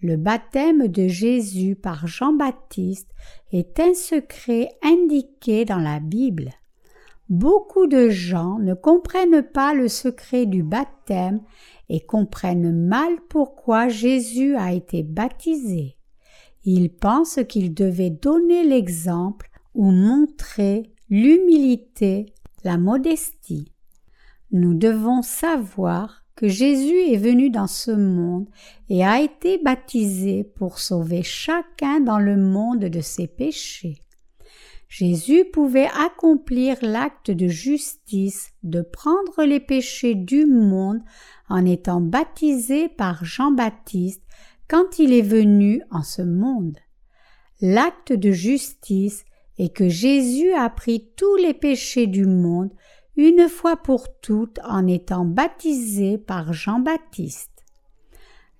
Le 0.00 0.16
baptême 0.16 0.88
de 0.88 1.06
Jésus 1.06 1.76
par 1.76 2.06
Jean-Baptiste 2.06 3.10
est 3.52 3.78
un 3.78 3.92
secret 3.92 4.70
indiqué 4.82 5.66
dans 5.66 5.80
la 5.80 6.00
Bible. 6.00 6.48
Beaucoup 7.28 7.86
de 7.86 8.08
gens 8.08 8.58
ne 8.58 8.72
comprennent 8.72 9.42
pas 9.42 9.74
le 9.74 9.86
secret 9.86 10.46
du 10.46 10.62
baptême 10.62 11.42
et 11.90 12.00
comprennent 12.00 12.72
mal 12.72 13.20
pourquoi 13.28 13.88
Jésus 13.88 14.56
a 14.56 14.72
été 14.72 15.02
baptisé. 15.02 15.98
Ils 16.64 16.88
pensent 16.88 17.40
qu'il 17.46 17.74
devait 17.74 18.08
donner 18.08 18.64
l'exemple 18.64 19.50
ou 19.74 19.90
montrer 19.90 20.92
l'humilité, 21.08 22.26
la 22.64 22.78
modestie. 22.78 23.72
Nous 24.50 24.74
devons 24.74 25.22
savoir 25.22 26.24
que 26.34 26.48
Jésus 26.48 27.12
est 27.12 27.18
venu 27.18 27.50
dans 27.50 27.66
ce 27.66 27.90
monde 27.90 28.48
et 28.88 29.04
a 29.04 29.20
été 29.20 29.58
baptisé 29.58 30.44
pour 30.44 30.78
sauver 30.78 31.22
chacun 31.22 32.00
dans 32.00 32.18
le 32.18 32.36
monde 32.36 32.84
de 32.84 33.00
ses 33.00 33.26
péchés. 33.26 33.98
Jésus 34.88 35.46
pouvait 35.46 35.88
accomplir 35.98 36.76
l'acte 36.82 37.30
de 37.30 37.48
justice 37.48 38.50
de 38.62 38.82
prendre 38.82 39.42
les 39.42 39.60
péchés 39.60 40.14
du 40.14 40.44
monde 40.44 41.00
en 41.48 41.64
étant 41.64 42.02
baptisé 42.02 42.90
par 42.90 43.24
Jean-Baptiste 43.24 44.22
quand 44.68 44.98
il 44.98 45.14
est 45.14 45.22
venu 45.22 45.80
en 45.90 46.02
ce 46.02 46.20
monde. 46.20 46.76
L'acte 47.62 48.12
de 48.12 48.32
justice 48.32 49.24
et 49.58 49.68
que 49.68 49.88
Jésus 49.88 50.52
a 50.52 50.68
pris 50.70 51.08
tous 51.16 51.36
les 51.36 51.54
péchés 51.54 52.06
du 52.06 52.26
monde 52.26 52.70
une 53.16 53.48
fois 53.48 53.76
pour 53.76 54.18
toutes 54.20 54.58
en 54.64 54.86
étant 54.86 55.24
baptisé 55.24 56.18
par 56.18 56.52
Jean-Baptiste. 56.52 57.50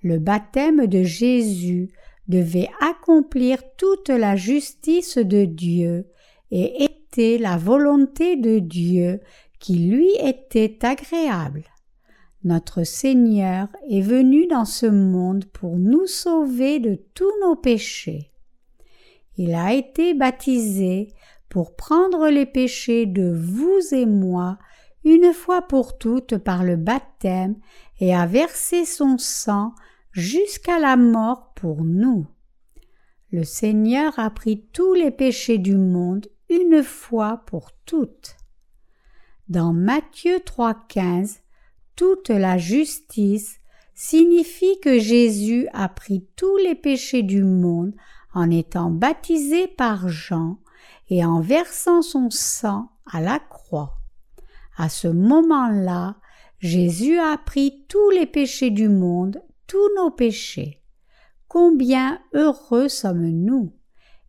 Le 0.02 0.18
baptême 0.18 0.86
de 0.86 1.02
Jésus 1.02 1.90
devait 2.28 2.68
accomplir 2.80 3.62
toute 3.76 4.08
la 4.08 4.36
justice 4.36 5.18
de 5.18 5.44
Dieu 5.44 6.06
et 6.50 6.84
était 6.84 7.38
la 7.38 7.56
volonté 7.56 8.36
de 8.36 8.58
Dieu 8.58 9.20
qui 9.58 9.78
lui 9.78 10.10
était 10.20 10.78
agréable. 10.82 11.64
Notre 12.44 12.82
Seigneur 12.82 13.68
est 13.88 14.00
venu 14.00 14.48
dans 14.48 14.64
ce 14.64 14.86
monde 14.86 15.44
pour 15.44 15.78
nous 15.78 16.06
sauver 16.06 16.80
de 16.80 16.98
tous 17.14 17.32
nos 17.40 17.54
péchés. 17.54 18.31
Il 19.44 19.56
a 19.56 19.72
été 19.72 20.14
baptisé 20.14 21.08
pour 21.48 21.74
prendre 21.74 22.28
les 22.28 22.46
péchés 22.46 23.06
de 23.06 23.28
vous 23.28 23.80
et 23.90 24.06
moi 24.06 24.56
une 25.02 25.32
fois 25.32 25.62
pour 25.62 25.98
toutes 25.98 26.38
par 26.38 26.62
le 26.62 26.76
baptême 26.76 27.56
et 27.98 28.14
a 28.14 28.24
versé 28.24 28.84
son 28.84 29.18
sang 29.18 29.74
jusqu'à 30.12 30.78
la 30.78 30.96
mort 30.96 31.54
pour 31.56 31.82
nous. 31.82 32.24
Le 33.32 33.42
Seigneur 33.42 34.16
a 34.20 34.30
pris 34.30 34.64
tous 34.72 34.94
les 34.94 35.10
péchés 35.10 35.58
du 35.58 35.76
monde 35.76 36.28
une 36.48 36.84
fois 36.84 37.42
pour 37.44 37.72
toutes. 37.84 38.36
Dans 39.48 39.72
Matthieu 39.72 40.36
3,15, 40.36 41.40
toute 41.96 42.28
la 42.28 42.58
justice 42.58 43.56
signifie 43.92 44.78
que 44.80 45.00
Jésus 45.00 45.66
a 45.72 45.88
pris 45.88 46.28
tous 46.36 46.58
les 46.58 46.76
péchés 46.76 47.24
du 47.24 47.42
monde 47.42 47.92
en 48.34 48.50
étant 48.50 48.90
baptisé 48.90 49.68
par 49.68 50.08
Jean 50.08 50.58
et 51.08 51.24
en 51.24 51.40
versant 51.40 52.02
son 52.02 52.30
sang 52.30 52.90
à 53.06 53.20
la 53.20 53.38
croix. 53.38 53.94
À 54.76 54.88
ce 54.88 55.08
moment-là, 55.08 56.16
Jésus 56.58 57.18
a 57.18 57.36
pris 57.36 57.84
tous 57.88 58.10
les 58.10 58.26
péchés 58.26 58.70
du 58.70 58.88
monde, 58.88 59.42
tous 59.66 59.88
nos 59.96 60.10
péchés. 60.10 60.80
Combien 61.48 62.20
heureux 62.32 62.88
sommes-nous 62.88 63.74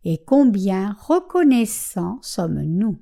et 0.04 0.22
combien 0.24 0.96
reconnaissants 1.00 2.18
sommes-nous. 2.20 2.98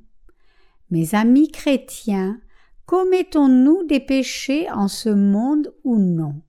Mes 0.90 1.14
amis 1.14 1.50
chrétiens, 1.50 2.40
commettons-nous 2.86 3.84
des 3.84 4.00
péchés 4.00 4.70
en 4.70 4.86
ce 4.86 5.08
monde 5.08 5.74
ou 5.82 5.98
non? 5.98 6.42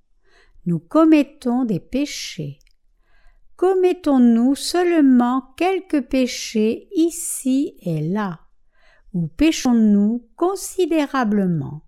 Nous 0.65 0.79
commettons 0.79 1.65
des 1.65 1.79
péchés 1.79 2.60
commettons-nous 3.55 4.55
seulement 4.55 5.43
quelques 5.57 6.01
péchés 6.01 6.88
ici 6.95 7.75
et 7.81 8.01
là, 8.01 8.39
ou 9.13 9.27
péchons-nous 9.27 10.27
considérablement 10.36 11.81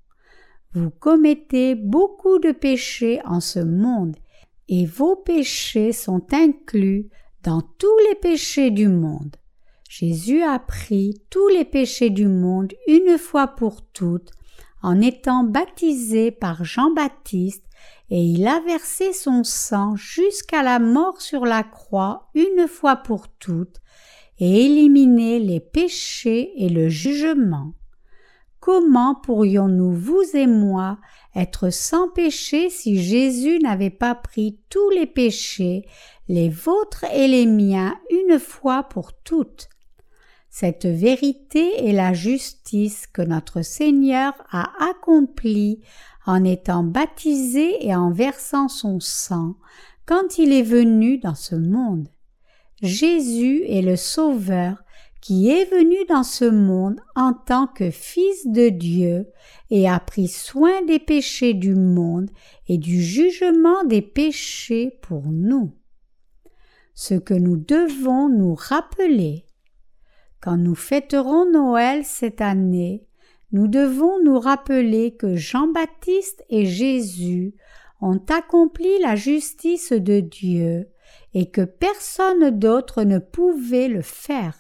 Vous 0.74 0.90
commettez 0.90 1.76
beaucoup 1.76 2.40
de 2.40 2.52
péchés 2.52 3.22
en 3.26 3.40
ce 3.40 3.60
monde, 3.60 4.16
et 4.68 4.86
vos 4.86 5.16
péchés 5.16 5.92
sont 5.92 6.26
inclus 6.34 7.10
dans 7.44 7.62
tous 7.62 7.98
les 8.10 8.16
péchés 8.16 8.72
du 8.72 8.88
monde. 8.88 9.36
Jésus 9.90 10.42
a 10.42 10.60
pris 10.60 11.22
tous 11.30 11.48
les 11.50 11.66
péchés 11.66 12.10
du 12.10 12.28
monde 12.28 12.74
une 12.88 13.18
fois 13.18 13.48
pour 13.48 13.82
toutes 13.82 14.32
en 14.82 15.02
étant 15.02 15.44
baptisé 15.44 16.32
par 16.32 16.64
Jean-Baptiste 16.64 17.65
et 18.10 18.22
il 18.22 18.48
a 18.48 18.60
versé 18.60 19.14
son 19.14 19.44
sang 19.44 19.96
jusqu'à 19.96 20.64
la 20.64 20.80
mort 20.80 21.22
sur 21.22 21.46
la 21.46 21.64
croix 21.64 22.30
une 22.36 22.68
fois 22.68 22.98
pour 22.98 23.28
toutes, 23.28 23.82
et 24.38 24.66
éliminé 24.66 25.40
les 25.40 25.60
péchés 25.60 26.52
et 26.58 26.70
le 26.70 26.90
jugement. 26.90 27.74
Comment 28.60 29.16
pourrions-nous, 29.16 29.94
vous 29.94 30.24
et 30.34 30.48
moi, 30.48 30.98
être 31.36 31.70
sans 31.70 32.10
péché 32.10 32.70
si 32.70 33.02
Jésus 33.02 33.60
n'avait 33.60 33.92
pas 33.92 34.16
pris 34.16 34.60
tous 34.70 34.90
les 34.90 35.06
péchés, 35.06 35.86
les 36.28 36.50
vôtres 36.50 37.06
et 37.14 37.28
les 37.28 37.46
miens, 37.46 37.96
une 38.10 38.40
fois 38.40 38.84
pour 38.84 39.14
toutes? 39.14 39.70
Cette 40.50 40.86
vérité 40.86 41.86
est 41.86 41.92
la 41.92 42.14
justice 42.14 43.08
que 43.08 43.22
notre 43.22 43.62
Seigneur 43.62 44.34
a 44.50 44.72
accomplie 44.90 45.82
en 46.26 46.44
étant 46.44 46.84
baptisé 46.84 47.86
et 47.86 47.96
en 47.96 48.12
versant 48.12 48.68
son 48.68 49.00
sang 49.00 49.56
quand 50.06 50.38
il 50.38 50.52
est 50.54 50.64
venu 50.64 51.18
dans 51.18 51.36
ce 51.36 51.56
monde. 51.56 52.08
Jésus 52.82 53.64
est 53.68 53.82
le 53.82 53.96
Sauveur 53.96 54.84
qui 55.22 55.50
est 55.50 55.66
venu 55.66 55.96
dans 56.08 56.24
ce 56.24 56.46
monde 56.46 57.00
en 57.16 57.34
tant 57.34 57.66
que 57.66 57.90
Fils 57.90 58.46
de 58.46 58.70
Dieu 58.70 59.28
et 59.72 59.90
a 59.90 60.00
pris 60.00 60.28
soin 60.28 60.84
des 60.84 61.00
péchés 61.00 61.56
du 61.56 61.74
monde 61.74 62.30
et 62.68 62.78
du 62.78 63.02
jugement 63.02 63.84
des 63.86 64.04
péchés 64.04 65.00
pour 65.02 65.24
nous. 65.24 65.74
Ce 66.94 67.16
que 67.16 67.34
nous 67.34 67.58
devons 67.58 68.30
nous 68.30 68.54
rappeler. 68.54 69.46
Quand 70.42 70.58
nous 70.58 70.76
fêterons 70.76 71.52
Noël 71.52 72.06
cette 72.06 72.42
année, 72.42 73.08
nous 73.56 73.70
devons 73.70 74.22
nous 74.22 74.38
rappeler 74.38 75.16
que 75.16 75.38
Jean-Baptiste 75.38 76.44
et 76.50 76.66
Jésus 76.66 77.56
ont 78.02 78.20
accompli 78.28 79.00
la 79.00 79.16
justice 79.16 79.94
de 79.94 80.20
Dieu 80.20 80.90
et 81.34 81.50
que 81.50 81.62
personne 81.62 82.50
d'autre 82.50 83.04
ne 83.04 83.18
pouvait 83.18 83.88
le 83.88 84.02
faire. 84.02 84.58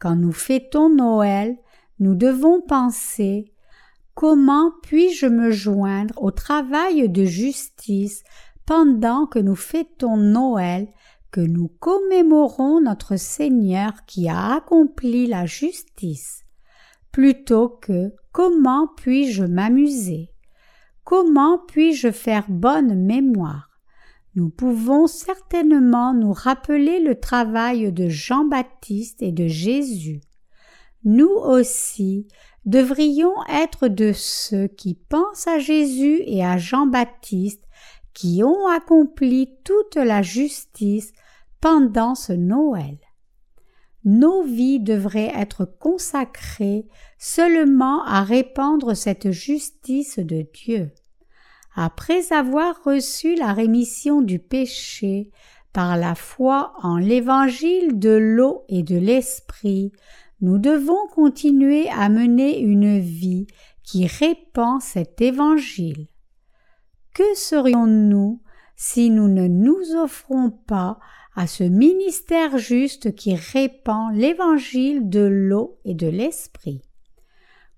Quand 0.00 0.16
nous 0.16 0.32
fêtons 0.32 0.90
Noël, 0.90 1.58
nous 2.00 2.16
devons 2.16 2.60
penser 2.60 3.52
Comment 4.16 4.72
puis-je 4.82 5.26
me 5.26 5.52
joindre 5.52 6.20
au 6.20 6.32
travail 6.32 7.08
de 7.08 7.24
justice 7.24 8.24
pendant 8.66 9.26
que 9.26 9.38
nous 9.38 9.54
fêtons 9.54 10.16
Noël, 10.16 10.88
que 11.30 11.40
nous 11.40 11.68
commémorons 11.68 12.80
notre 12.80 13.14
Seigneur 13.14 13.92
qui 14.06 14.28
a 14.28 14.56
accompli 14.56 15.28
la 15.28 15.46
justice, 15.46 16.42
plutôt 17.18 17.68
que 17.68 18.14
comment 18.30 18.86
puis-je 18.96 19.42
m'amuser, 19.42 20.30
comment 21.02 21.58
puis-je 21.66 22.12
faire 22.12 22.44
bonne 22.48 22.94
mémoire? 22.94 23.70
Nous 24.36 24.50
pouvons 24.50 25.08
certainement 25.08 26.14
nous 26.14 26.32
rappeler 26.32 27.00
le 27.00 27.18
travail 27.18 27.90
de 27.92 28.08
Jean-Baptiste 28.08 29.20
et 29.20 29.32
de 29.32 29.48
Jésus. 29.48 30.20
Nous 31.02 31.26
aussi 31.26 32.28
devrions 32.64 33.34
être 33.48 33.88
de 33.88 34.12
ceux 34.14 34.68
qui 34.68 34.94
pensent 34.94 35.48
à 35.48 35.58
Jésus 35.58 36.22
et 36.24 36.44
à 36.44 36.56
Jean-Baptiste 36.56 37.64
qui 38.14 38.44
ont 38.44 38.68
accompli 38.68 39.56
toute 39.64 39.96
la 39.96 40.22
justice 40.22 41.12
pendant 41.60 42.14
ce 42.14 42.32
Noël. 42.32 42.96
Nos 44.04 44.42
vies 44.42 44.80
devraient 44.80 45.32
être 45.34 45.64
consacrées 45.64 46.86
seulement 47.18 48.04
à 48.04 48.22
répandre 48.22 48.96
cette 48.96 49.30
justice 49.30 50.18
de 50.18 50.46
Dieu 50.52 50.92
après 51.80 52.32
avoir 52.32 52.82
reçu 52.82 53.36
la 53.36 53.52
rémission 53.52 54.20
du 54.20 54.40
péché 54.40 55.30
par 55.72 55.96
la 55.96 56.16
foi 56.16 56.72
en 56.82 56.96
l'évangile 56.96 58.00
de 58.00 58.10
l'eau 58.10 58.64
et 58.68 58.82
de 58.82 58.96
l'esprit, 58.96 59.92
nous 60.40 60.58
devons 60.58 61.06
continuer 61.14 61.88
à 61.90 62.08
mener 62.08 62.58
une 62.58 62.98
vie 62.98 63.46
qui 63.84 64.08
répand 64.08 64.82
cet 64.82 65.20
évangile. 65.20 66.08
Que 67.14 67.36
serions-nous 67.36 68.42
si 68.74 69.08
nous 69.10 69.28
ne 69.28 69.46
nous 69.46 69.94
offrons 69.94 70.50
pas 70.50 70.98
à 71.38 71.46
ce 71.46 71.62
ministère 71.62 72.58
juste 72.58 73.14
qui 73.14 73.36
répand 73.36 74.12
l'évangile 74.12 75.08
de 75.08 75.20
l'eau 75.20 75.78
et 75.84 75.94
de 75.94 76.08
l'esprit? 76.08 76.82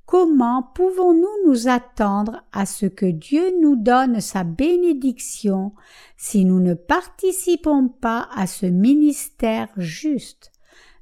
Comment 0.07 0.63
pouvons-nous 0.75 1.47
nous 1.47 1.69
attendre 1.69 2.43
à 2.53 2.65
ce 2.65 2.87
que 2.87 3.05
Dieu 3.05 3.53
nous 3.61 3.77
donne 3.77 4.23
sa 4.23 4.45
bénédiction 4.45 5.75
si 6.17 6.47
nous 6.47 6.59
ne 6.59 6.73
participons 6.73 7.89
pas 7.89 8.31
à 8.35 8.47
ce 8.47 8.65
ministère 8.65 9.69
juste? 9.77 10.53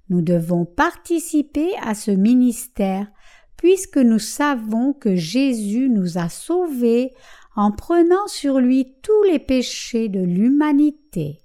Nous 0.08 0.20
devons 0.20 0.64
participer 0.64 1.70
à 1.80 1.94
ce 1.94 2.10
ministère 2.10 3.06
puisque 3.56 3.98
nous 3.98 4.18
savons 4.18 4.94
que 4.94 5.14
Jésus 5.14 5.88
nous 5.90 6.18
a 6.18 6.28
sauvés 6.28 7.12
en 7.54 7.70
prenant 7.70 8.26
sur 8.26 8.58
lui 8.58 8.96
tous 9.00 9.22
les 9.30 9.38
péchés 9.38 10.08
de 10.08 10.20
l'humanité. 10.20 11.44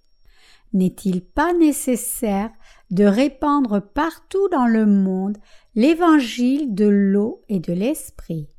N'est-il 0.74 1.22
pas 1.22 1.54
nécessaire 1.54 2.50
de 2.90 3.06
répandre 3.06 3.80
partout 3.80 4.50
dans 4.50 4.66
le 4.66 4.88
monde 4.88 5.38
l'évangile 5.76 6.74
de 6.74 6.86
l'eau 6.86 7.44
et 7.48 7.60
de 7.60 7.74
l'esprit? 7.74 8.50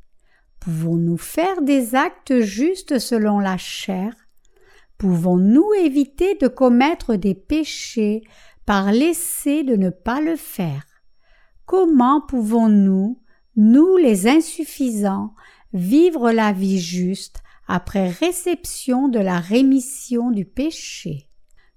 Pouvons-nous 0.61 1.19
faire 1.19 1.61
des 1.63 1.95
actes 1.95 2.41
justes 2.41 2.99
selon 2.99 3.41
la 3.41 3.57
chair? 3.57 4.15
Pouvons-nous 4.97 5.73
éviter 5.75 6.37
de 6.37 6.47
commettre 6.47 7.17
des 7.17 7.35
péchés 7.35 8.23
par 8.65 8.93
l'essai 8.93 9.65
de 9.65 9.75
ne 9.75 9.91
pas 9.91 10.21
le 10.21 10.37
faire? 10.37 10.87
Comment 11.67 12.21
pouvons-nous, 12.21 13.21
nous 13.57 13.97
les 13.97 14.29
insuffisants, 14.29 15.35
vivre 15.73 16.31
la 16.31 16.53
vie 16.53 16.79
juste 16.79 17.43
après 17.67 18.09
réception 18.09 19.09
de 19.09 19.19
la 19.19 19.41
rémission 19.41 20.31
du 20.31 20.45
péché? 20.45 21.29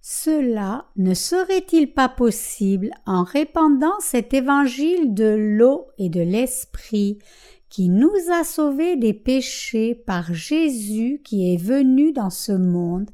Cela 0.09 0.85
ne 0.95 1.13
serait-il 1.13 1.91
pas 1.91 2.07
possible 2.07 2.91
en 3.05 3.23
répandant 3.25 3.99
cet 3.99 4.33
évangile 4.33 5.13
de 5.13 5.35
l'eau 5.35 5.87
et 5.97 6.07
de 6.07 6.21
l'esprit 6.21 7.19
qui 7.67 7.89
nous 7.89 8.15
a 8.31 8.45
sauvés 8.45 8.95
des 8.95 9.13
péchés 9.13 9.95
par 9.95 10.33
Jésus 10.33 11.19
qui 11.25 11.53
est 11.53 11.61
venu 11.61 12.13
dans 12.13 12.29
ce 12.29 12.53
monde, 12.53 13.09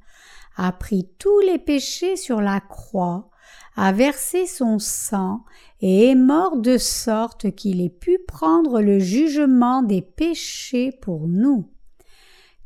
a 0.55 0.71
pris 0.71 1.09
tous 1.17 1.39
les 1.39 1.57
péchés 1.57 2.15
sur 2.15 2.41
la 2.41 2.59
croix, 2.59 3.31
a 3.75 3.91
versé 3.91 4.45
son 4.45 4.77
sang 4.77 5.45
et 5.81 6.09
est 6.09 6.15
mort 6.15 6.57
de 6.57 6.77
sorte 6.77 7.55
qu'il 7.55 7.81
ait 7.81 7.89
pu 7.89 8.19
prendre 8.27 8.81
le 8.81 8.99
jugement 8.99 9.81
des 9.81 10.03
péchés 10.03 10.91
pour 11.01 11.27
nous? 11.27 11.71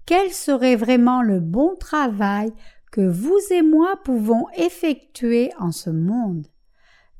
Quel 0.05 0.31
serait 0.31 0.75
vraiment 0.75 1.21
le 1.21 1.39
bon 1.39 1.75
travail 1.77 2.51
vous 3.01 3.39
et 3.51 3.61
moi 3.61 3.99
pouvons 4.03 4.45
effectuer 4.55 5.51
en 5.59 5.71
ce 5.71 5.89
monde. 5.89 6.47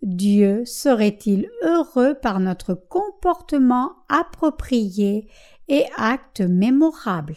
Dieu 0.01 0.63
serait-il 0.65 1.49
heureux 1.63 2.15
par 2.21 2.39
notre 2.39 2.75
comportement 2.75 3.93
approprié 4.09 5.27
et 5.67 5.85
acte 5.95 6.41
mémorable? 6.41 7.35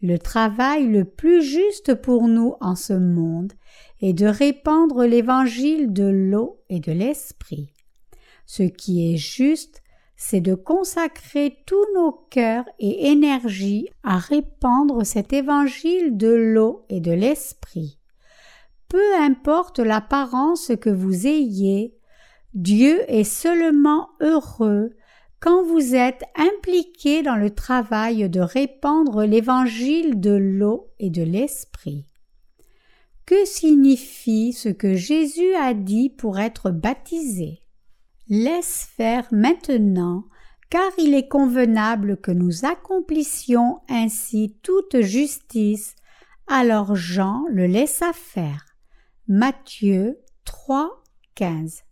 Le 0.00 0.16
travail 0.16 0.86
le 0.86 1.04
plus 1.04 1.42
juste 1.42 1.94
pour 1.94 2.28
nous 2.28 2.54
en 2.60 2.76
ce 2.76 2.92
monde 2.92 3.52
est 4.00 4.12
de 4.12 4.26
répandre 4.26 5.04
l'évangile 5.04 5.92
de 5.92 6.04
l'eau 6.04 6.62
et 6.68 6.78
de 6.78 6.92
l'esprit. 6.92 7.72
Ce 8.46 8.62
qui 8.62 9.12
est 9.12 9.16
juste, 9.16 9.82
c'est 10.20 10.40
de 10.40 10.56
consacrer 10.56 11.62
tous 11.64 11.86
nos 11.94 12.10
cœurs 12.28 12.64
et 12.80 13.08
énergies 13.08 13.88
à 14.02 14.18
répandre 14.18 15.06
cet 15.06 15.32
évangile 15.32 16.16
de 16.16 16.28
l'eau 16.28 16.84
et 16.88 17.00
de 17.00 17.12
l'esprit. 17.12 17.98
Peu 18.88 19.14
importe 19.20 19.78
l'apparence 19.78 20.72
que 20.80 20.90
vous 20.90 21.28
ayez, 21.28 21.94
Dieu 22.52 23.00
est 23.06 23.22
seulement 23.22 24.08
heureux 24.20 24.90
quand 25.38 25.62
vous 25.62 25.94
êtes 25.94 26.24
impliqué 26.34 27.22
dans 27.22 27.36
le 27.36 27.50
travail 27.50 28.28
de 28.28 28.40
répandre 28.40 29.24
l'évangile 29.24 30.18
de 30.18 30.32
l'eau 30.32 30.90
et 30.98 31.10
de 31.10 31.22
l'esprit. 31.22 32.06
Que 33.24 33.44
signifie 33.44 34.52
ce 34.52 34.68
que 34.68 34.94
Jésus 34.94 35.54
a 35.54 35.74
dit 35.74 36.10
pour 36.10 36.40
être 36.40 36.72
baptisé? 36.72 37.60
Laisse 38.28 38.86
faire 38.94 39.26
maintenant, 39.32 40.24
car 40.68 40.90
il 40.98 41.14
est 41.14 41.28
convenable 41.28 42.18
que 42.18 42.30
nous 42.30 42.66
accomplissions 42.66 43.80
ainsi 43.88 44.58
toute 44.62 45.00
justice. 45.00 45.94
Alors 46.46 46.94
Jean 46.94 47.44
le 47.48 47.66
laissa 47.66 48.12
faire. 48.12 48.66
Matthieu 49.28 50.18
3, 50.44 51.02
15. 51.36 51.84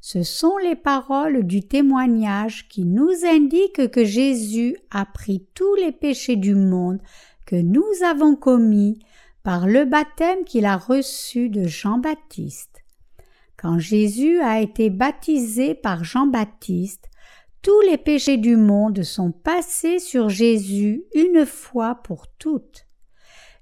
Ce 0.00 0.22
sont 0.22 0.56
les 0.58 0.76
paroles 0.76 1.44
du 1.44 1.62
témoignage 1.66 2.68
qui 2.68 2.84
nous 2.84 3.10
indiquent 3.24 3.90
que 3.90 4.04
Jésus 4.04 4.76
a 4.90 5.04
pris 5.04 5.46
tous 5.54 5.74
les 5.74 5.92
péchés 5.92 6.36
du 6.36 6.54
monde 6.54 7.00
que 7.46 7.56
nous 7.56 7.86
avons 8.04 8.36
commis 8.36 9.00
par 9.42 9.66
le 9.66 9.84
baptême 9.84 10.44
qu'il 10.44 10.66
a 10.66 10.76
reçu 10.76 11.48
de 11.48 11.66
Jean-Baptiste. 11.66 12.79
Quand 13.60 13.78
Jésus 13.78 14.40
a 14.40 14.62
été 14.62 14.88
baptisé 14.88 15.74
par 15.74 16.02
Jean-Baptiste, 16.02 17.10
tous 17.60 17.78
les 17.82 17.98
péchés 17.98 18.38
du 18.38 18.56
monde 18.56 19.02
sont 19.02 19.32
passés 19.32 19.98
sur 19.98 20.30
Jésus 20.30 21.04
une 21.14 21.44
fois 21.44 21.96
pour 21.96 22.26
toutes. 22.38 22.86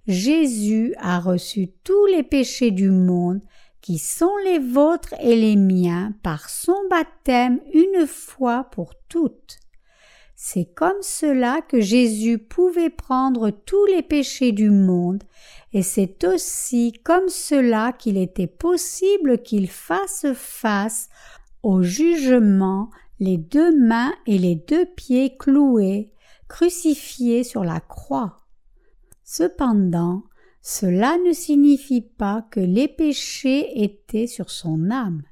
Jésus 0.07 0.95
a 0.99 1.19
reçu 1.19 1.73
tous 1.83 2.07
les 2.07 2.23
péchés 2.23 2.71
du 2.71 2.93
monde 2.93 3.41
qui 3.81 3.99
sont 3.99 4.37
les 4.45 4.61
vôtres 4.61 5.15
et 5.21 5.35
les 5.35 5.57
miens 5.57 6.15
par 6.23 6.49
son 6.49 6.77
baptême 6.89 7.59
une 7.75 8.07
fois 8.07 8.69
pour 8.71 8.95
toutes. 9.09 9.59
C'est 10.41 10.67
comme 10.67 11.03
cela 11.03 11.63
que 11.63 11.81
Jésus 11.81 12.39
pouvait 12.39 12.91
prendre 12.91 13.51
tous 13.51 13.85
les 13.87 14.03
péchés 14.03 14.53
du 14.53 14.71
monde, 14.71 15.25
et 15.73 15.83
c'est 15.83 16.23
aussi 16.23 16.93
comme 17.03 17.29
cela 17.29 17.93
qu'il 17.93 18.17
était 18.17 18.47
possible 18.47 19.43
qu'il 19.43 19.69
fasse 19.69 20.27
face 20.35 21.09
au 21.65 21.83
jugement 21.83 22.89
les 23.19 23.37
deux 23.37 23.77
mains 23.77 24.15
et 24.27 24.39
les 24.39 24.55
deux 24.55 24.87
pieds 24.87 25.37
cloués, 25.37 26.13
crucifiés 26.47 27.43
sur 27.43 27.65
la 27.65 27.81
croix. 27.81 28.47
Cependant, 29.25 30.23
cela 30.63 31.19
ne 31.27 31.33
signifie 31.33 32.03
pas 32.03 32.47
que 32.53 32.61
les 32.61 32.87
péchés 32.87 33.83
étaient 33.83 34.29
sur 34.29 34.51
son 34.51 34.93
âme. 34.93 35.25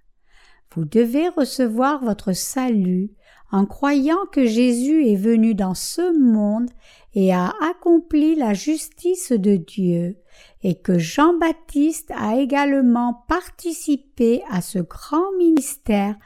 Vous 0.75 0.85
devez 0.85 1.29
recevoir 1.29 2.03
votre 2.03 2.33
salut 2.33 3.13
en 3.53 3.67
croyant 3.67 4.27
que 4.33 4.45
Jésus 4.45 5.07
est 5.09 5.17
venu 5.17 5.55
dans 5.55 5.75
ce 5.75 6.17
monde 6.19 6.71
et 7.15 7.33
a 7.33 7.55
accompli 7.63 8.35
la 8.35 8.55
justice 8.55 9.33
de 9.33 9.57
Dieu, 9.57 10.17
et 10.63 10.75
que 10.75 10.99
Jean-Baptiste 10.99 12.11
a 12.15 12.37
également 12.37 13.25
participé 13.29 14.43
à 14.51 14.61
ce 14.61 14.79
grand 14.79 15.33
ministère 15.39 16.17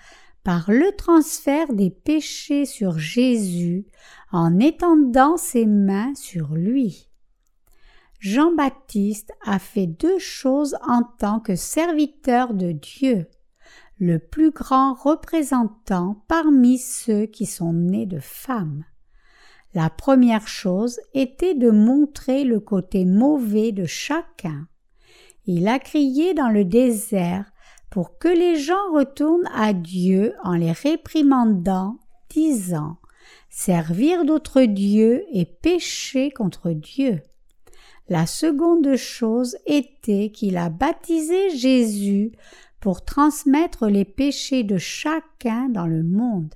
par 0.43 0.71
le 0.71 0.91
transfert 0.97 1.73
des 1.73 1.91
péchés 1.91 2.65
sur 2.65 2.99
Jésus 2.99 3.87
en 4.33 4.59
étendant 4.59 5.37
ses 5.37 5.67
mains 5.67 6.15
sur 6.15 6.55
lui. 6.55 7.09
Jean-Baptiste 8.21 9.33
a 9.45 9.59
fait 9.59 9.87
deux 9.87 10.19
choses 10.19 10.77
en 10.87 11.03
tant 11.19 11.41
que 11.41 11.57
serviteur 11.57 12.53
de 12.53 12.73
Dieu, 12.73 13.27
le 14.01 14.19
plus 14.19 14.51
grand 14.51 14.95
représentant 14.95 16.25
parmi 16.27 16.79
ceux 16.79 17.27
qui 17.27 17.45
sont 17.45 17.75
nés 17.75 18.07
de 18.07 18.19
femmes. 18.19 18.85
La 19.75 19.91
première 19.91 20.49
chose 20.49 20.99
était 21.13 21.55
de 21.55 21.71
montrer 21.71 22.45
le 22.45 22.61
côté 22.61 23.05
mauvais 23.05 23.73
de 23.73 23.85
chacun. 23.85 24.67
Il 25.47 25.69
a 25.69 25.79
crié 25.79 26.33
dans 26.33 26.49
le 26.49 26.65
désert 26.65 27.53
pour 27.91 28.19
que 28.19 28.29
les 28.29 28.57
gens 28.57 28.93
retournent 28.95 29.49
à 29.55 29.75
Dieu 29.75 30.35
en 30.43 30.55
les 30.55 30.73
réprimandant, 30.73 31.99
disant 32.31 32.97
Servir 33.51 34.25
d'autres 34.25 34.63
dieux 34.63 35.25
et 35.33 35.45
pécher 35.45 36.31
contre 36.31 36.71
Dieu. 36.71 37.21
La 38.09 38.27
seconde 38.27 38.97
chose 38.97 39.57
était 39.67 40.31
qu'il 40.31 40.57
a 40.57 40.71
baptisé 40.71 41.51
Jésus 41.51 42.33
pour 42.81 43.05
transmettre 43.05 43.87
les 43.87 44.05
péchés 44.05 44.65
de 44.65 44.79
chacun 44.79 45.69
dans 45.69 45.87
le 45.87 46.03
monde. 46.03 46.55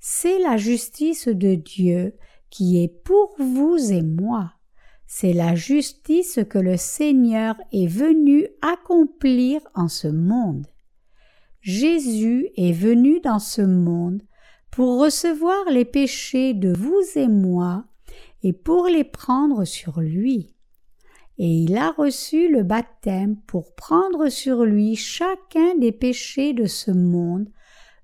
C'est 0.00 0.38
la 0.38 0.56
justice 0.56 1.28
de 1.28 1.54
Dieu 1.54 2.14
qui 2.50 2.82
est 2.82 2.88
pour 2.88 3.34
vous 3.38 3.76
et 3.92 4.02
moi. 4.02 4.52
C'est 5.06 5.32
la 5.32 5.54
justice 5.54 6.40
que 6.48 6.58
le 6.58 6.76
Seigneur 6.76 7.54
est 7.72 7.86
venu 7.86 8.48
accomplir 8.62 9.60
en 9.74 9.88
ce 9.88 10.08
monde. 10.08 10.66
Jésus 11.60 12.48
est 12.56 12.72
venu 12.72 13.20
dans 13.20 13.38
ce 13.38 13.62
monde 13.62 14.22
pour 14.70 14.98
recevoir 14.98 15.70
les 15.70 15.84
péchés 15.84 16.54
de 16.54 16.72
vous 16.72 17.02
et 17.14 17.28
moi 17.28 17.84
et 18.42 18.52
pour 18.52 18.86
les 18.86 19.04
prendre 19.04 19.64
sur 19.64 20.00
lui 20.00 20.54
et 21.38 21.48
il 21.48 21.76
a 21.76 21.90
reçu 21.90 22.48
le 22.50 22.62
baptême 22.62 23.36
pour 23.46 23.74
prendre 23.74 24.28
sur 24.28 24.64
lui 24.64 24.96
chacun 24.96 25.74
des 25.76 25.92
péchés 25.92 26.52
de 26.52 26.66
ce 26.66 26.90
monde, 26.90 27.48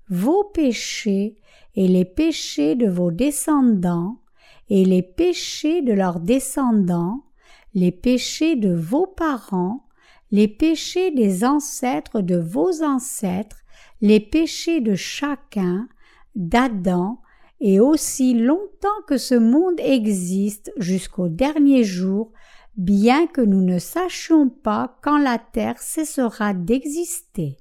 vos 0.09 0.43
péchés 0.43 1.35
et 1.75 1.87
les 1.87 2.05
péchés 2.05 2.75
de 2.75 2.87
vos 2.87 3.11
descendants, 3.11 4.17
et 4.69 4.85
les 4.85 5.01
péchés 5.01 5.81
de 5.81 5.93
leurs 5.93 6.19
descendants, 6.19 7.23
les 7.73 7.91
péchés 7.91 8.55
de 8.55 8.73
vos 8.73 9.07
parents, 9.07 9.85
les 10.31 10.47
péchés 10.47 11.11
des 11.11 11.43
ancêtres 11.43 12.21
de 12.21 12.35
vos 12.35 12.83
ancêtres, 12.83 13.57
les 14.01 14.19
péchés 14.19 14.81
de 14.81 14.95
chacun, 14.95 15.87
d'Adam, 16.35 17.21
et 17.61 17.79
aussi 17.79 18.33
longtemps 18.33 18.87
que 19.07 19.17
ce 19.17 19.35
monde 19.35 19.79
existe 19.79 20.71
jusqu'au 20.77 21.27
dernier 21.27 21.83
jour, 21.83 22.31
bien 22.79 23.27
que 23.27 23.41
nous 23.41 23.61
ne 23.61 23.77
sachions 23.77 24.49
pas 24.49 24.97
quand 25.03 25.17
la 25.17 25.37
terre 25.37 25.81
cessera 25.81 26.53
d'exister. 26.53 27.57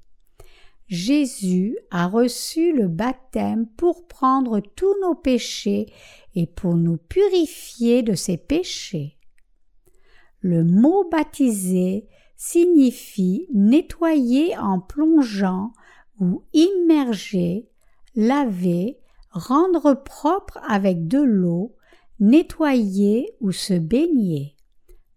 Jésus 0.86 1.76
a 1.90 2.06
reçu 2.06 2.72
le 2.72 2.86
baptême 2.86 3.66
pour 3.66 4.06
prendre 4.06 4.60
tous 4.60 4.94
nos 5.02 5.16
péchés 5.16 5.92
et 6.36 6.46
pour 6.46 6.76
nous 6.76 6.96
purifier 6.96 8.02
de 8.02 8.14
ces 8.14 8.36
péchés. 8.36 9.18
Le 10.40 10.62
mot 10.62 11.08
baptisé 11.10 12.06
signifie 12.36 13.48
nettoyer 13.52 14.56
en 14.56 14.78
plongeant 14.78 15.72
ou 16.20 16.44
immerger, 16.52 17.68
laver, 18.14 19.00
rendre 19.32 19.94
propre 19.94 20.60
avec 20.66 21.08
de 21.08 21.20
l'eau, 21.20 21.74
nettoyer 22.20 23.34
ou 23.40 23.50
se 23.50 23.74
baigner. 23.74 24.54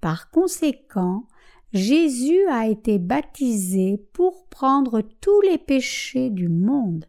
Par 0.01 0.31
conséquent, 0.31 1.27
Jésus 1.73 2.45
a 2.49 2.67
été 2.67 2.99
baptisé 2.99 4.03
pour 4.13 4.47
prendre 4.49 5.01
tous 5.21 5.41
les 5.41 5.57
péchés 5.57 6.29
du 6.29 6.49
monde. 6.49 7.05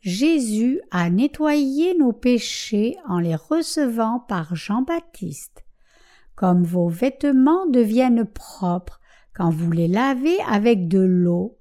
Jésus 0.00 0.80
a 0.90 1.10
nettoyé 1.10 1.94
nos 1.98 2.12
péchés 2.12 2.96
en 3.06 3.18
les 3.18 3.34
recevant 3.34 4.20
par 4.20 4.54
Jean-Baptiste. 4.54 5.64
Comme 6.34 6.62
vos 6.62 6.88
vêtements 6.88 7.66
deviennent 7.66 8.24
propres 8.24 9.00
quand 9.34 9.50
vous 9.50 9.72
les 9.72 9.88
lavez 9.88 10.38
avec 10.48 10.88
de 10.88 11.00
l'eau, 11.00 11.58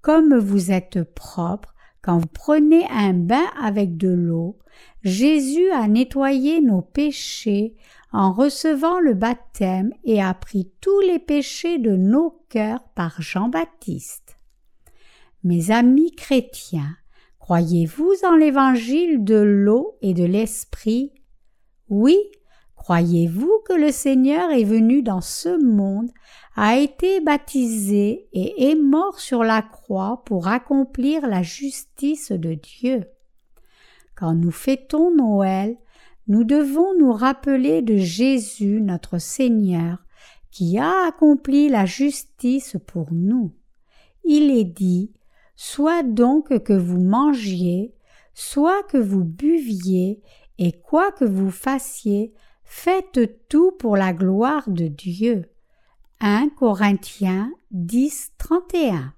comme 0.00 0.38
vous 0.38 0.70
êtes 0.70 1.02
propre 1.02 1.74
quand 2.00 2.18
vous 2.18 2.26
prenez 2.26 2.84
un 2.90 3.12
bain 3.12 3.46
avec 3.60 3.96
de 3.96 4.08
l'eau, 4.08 4.58
Jésus 5.04 5.70
a 5.70 5.86
nettoyé 5.86 6.60
nos 6.60 6.82
péchés 6.82 7.76
en 8.12 8.32
recevant 8.32 9.00
le 9.00 9.14
baptême 9.14 9.92
et 10.04 10.22
a 10.22 10.34
pris 10.34 10.70
tous 10.80 11.00
les 11.00 11.18
péchés 11.18 11.78
de 11.78 11.96
nos 11.96 12.42
cœurs 12.48 12.84
par 12.94 13.20
Jean-Baptiste. 13.22 14.36
Mes 15.44 15.70
amis 15.70 16.12
chrétiens, 16.12 16.96
croyez-vous 17.38 18.12
en 18.24 18.36
l'évangile 18.36 19.24
de 19.24 19.36
l'eau 19.36 19.96
et 20.02 20.14
de 20.14 20.24
l'esprit? 20.24 21.12
Oui, 21.88 22.18
croyez-vous 22.76 23.62
que 23.66 23.72
le 23.72 23.90
Seigneur 23.90 24.50
est 24.50 24.64
venu 24.64 25.02
dans 25.02 25.20
ce 25.20 25.62
monde, 25.62 26.10
a 26.54 26.76
été 26.76 27.20
baptisé 27.20 28.28
et 28.32 28.70
est 28.70 28.74
mort 28.74 29.18
sur 29.18 29.42
la 29.42 29.62
croix 29.62 30.22
pour 30.26 30.48
accomplir 30.48 31.26
la 31.26 31.42
justice 31.42 32.30
de 32.30 32.54
Dieu? 32.54 33.04
Quand 34.14 34.34
nous 34.34 34.50
fêtons 34.50 35.14
Noël, 35.14 35.78
nous 36.28 36.44
devons 36.44 36.96
nous 36.98 37.12
rappeler 37.12 37.82
de 37.82 37.96
Jésus 37.96 38.80
notre 38.80 39.18
Seigneur, 39.18 40.04
qui 40.50 40.78
a 40.78 41.06
accompli 41.06 41.68
la 41.68 41.86
justice 41.86 42.76
pour 42.86 43.12
nous. 43.12 43.52
Il 44.24 44.50
est 44.50 44.64
dit 44.64 45.12
Soit 45.56 46.02
donc 46.02 46.62
que 46.62 46.72
vous 46.72 47.00
mangiez, 47.00 47.94
soit 48.34 48.82
que 48.84 48.98
vous 48.98 49.24
buviez, 49.24 50.20
et 50.58 50.72
quoi 50.72 51.12
que 51.12 51.24
vous 51.24 51.50
fassiez, 51.50 52.32
faites 52.64 53.48
tout 53.48 53.72
pour 53.72 53.96
la 53.96 54.12
gloire 54.12 54.68
de 54.68 54.86
Dieu. 54.86 55.46
1 56.20 56.50
Corinthiens 56.50 57.52
10, 57.72 58.32
31. 58.38 59.12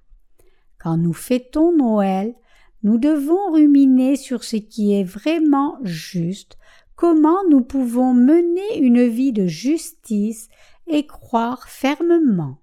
Quand 0.79 0.97
nous 0.97 1.13
fêtons 1.13 1.75
Noël, 1.75 2.35
nous 2.83 2.97
devons 2.97 3.51
ruminer 3.51 4.15
sur 4.15 4.43
ce 4.43 4.55
qui 4.55 4.93
est 4.93 5.03
vraiment 5.03 5.77
juste 5.83 6.57
comment 6.95 7.39
nous 7.49 7.61
pouvons 7.61 8.13
mener 8.13 8.77
une 8.77 9.07
vie 9.07 9.33
de 9.33 9.47
justice 9.47 10.49
et 10.87 11.05
croire 11.05 11.67
fermement? 11.67 12.57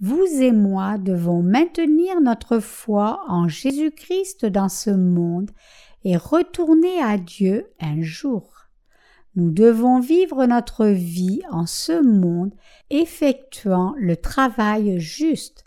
Vous 0.00 0.24
et 0.40 0.52
moi 0.52 0.96
devons 0.96 1.42
maintenir 1.42 2.20
notre 2.20 2.58
foi 2.58 3.22
en 3.28 3.48
Jésus-Christ 3.48 4.46
dans 4.46 4.70
ce 4.70 4.90
monde 4.90 5.50
et 6.04 6.16
retourner 6.16 7.02
à 7.02 7.18
Dieu 7.18 7.66
un 7.80 8.00
jour. 8.00 8.68
Nous 9.36 9.50
devons 9.50 10.00
vivre 10.00 10.46
notre 10.46 10.86
vie 10.86 11.42
en 11.50 11.66
ce 11.66 12.02
monde 12.02 12.54
effectuant 12.88 13.94
le 13.98 14.16
travail 14.16 14.98
juste. 14.98 15.64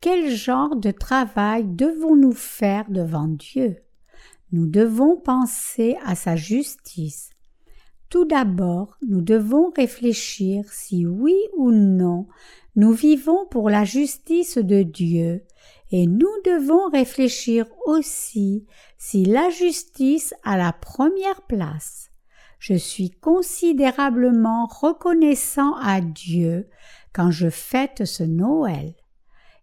Quel 0.00 0.30
genre 0.30 0.76
de 0.76 0.90
travail 0.90 1.64
devons-nous 1.66 2.32
faire 2.32 2.88
devant 2.88 3.28
Dieu? 3.28 3.76
Nous 4.52 4.66
devons 4.66 5.16
penser 5.16 5.96
à 6.04 6.14
sa 6.14 6.36
justice. 6.36 7.30
Tout 8.08 8.26
d'abord, 8.26 8.98
nous 9.06 9.22
devons 9.22 9.72
réfléchir 9.74 10.70
si 10.70 11.06
oui 11.06 11.34
ou 11.56 11.70
non 11.70 12.26
nous 12.74 12.92
vivons 12.92 13.46
pour 13.50 13.68
la 13.68 13.84
justice 13.84 14.56
de 14.56 14.82
Dieu, 14.82 15.44
et 15.90 16.06
nous 16.06 16.32
devons 16.46 16.88
réfléchir 16.88 17.66
aussi 17.84 18.66
si 18.96 19.26
la 19.26 19.50
justice 19.50 20.34
a 20.42 20.56
la 20.56 20.72
première 20.72 21.42
place. 21.42 22.10
Je 22.58 22.74
suis 22.74 23.10
considérablement 23.10 24.66
reconnaissant 24.66 25.74
à 25.82 26.00
Dieu 26.00 26.70
quand 27.12 27.30
je 27.30 27.50
fête 27.50 28.06
ce 28.06 28.22
Noël, 28.22 28.94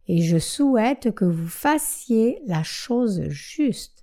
et 0.07 0.21
je 0.21 0.37
souhaite 0.37 1.11
que 1.15 1.25
vous 1.25 1.47
fassiez 1.47 2.39
la 2.45 2.61
chose 2.61 3.23
juste. 3.29 3.98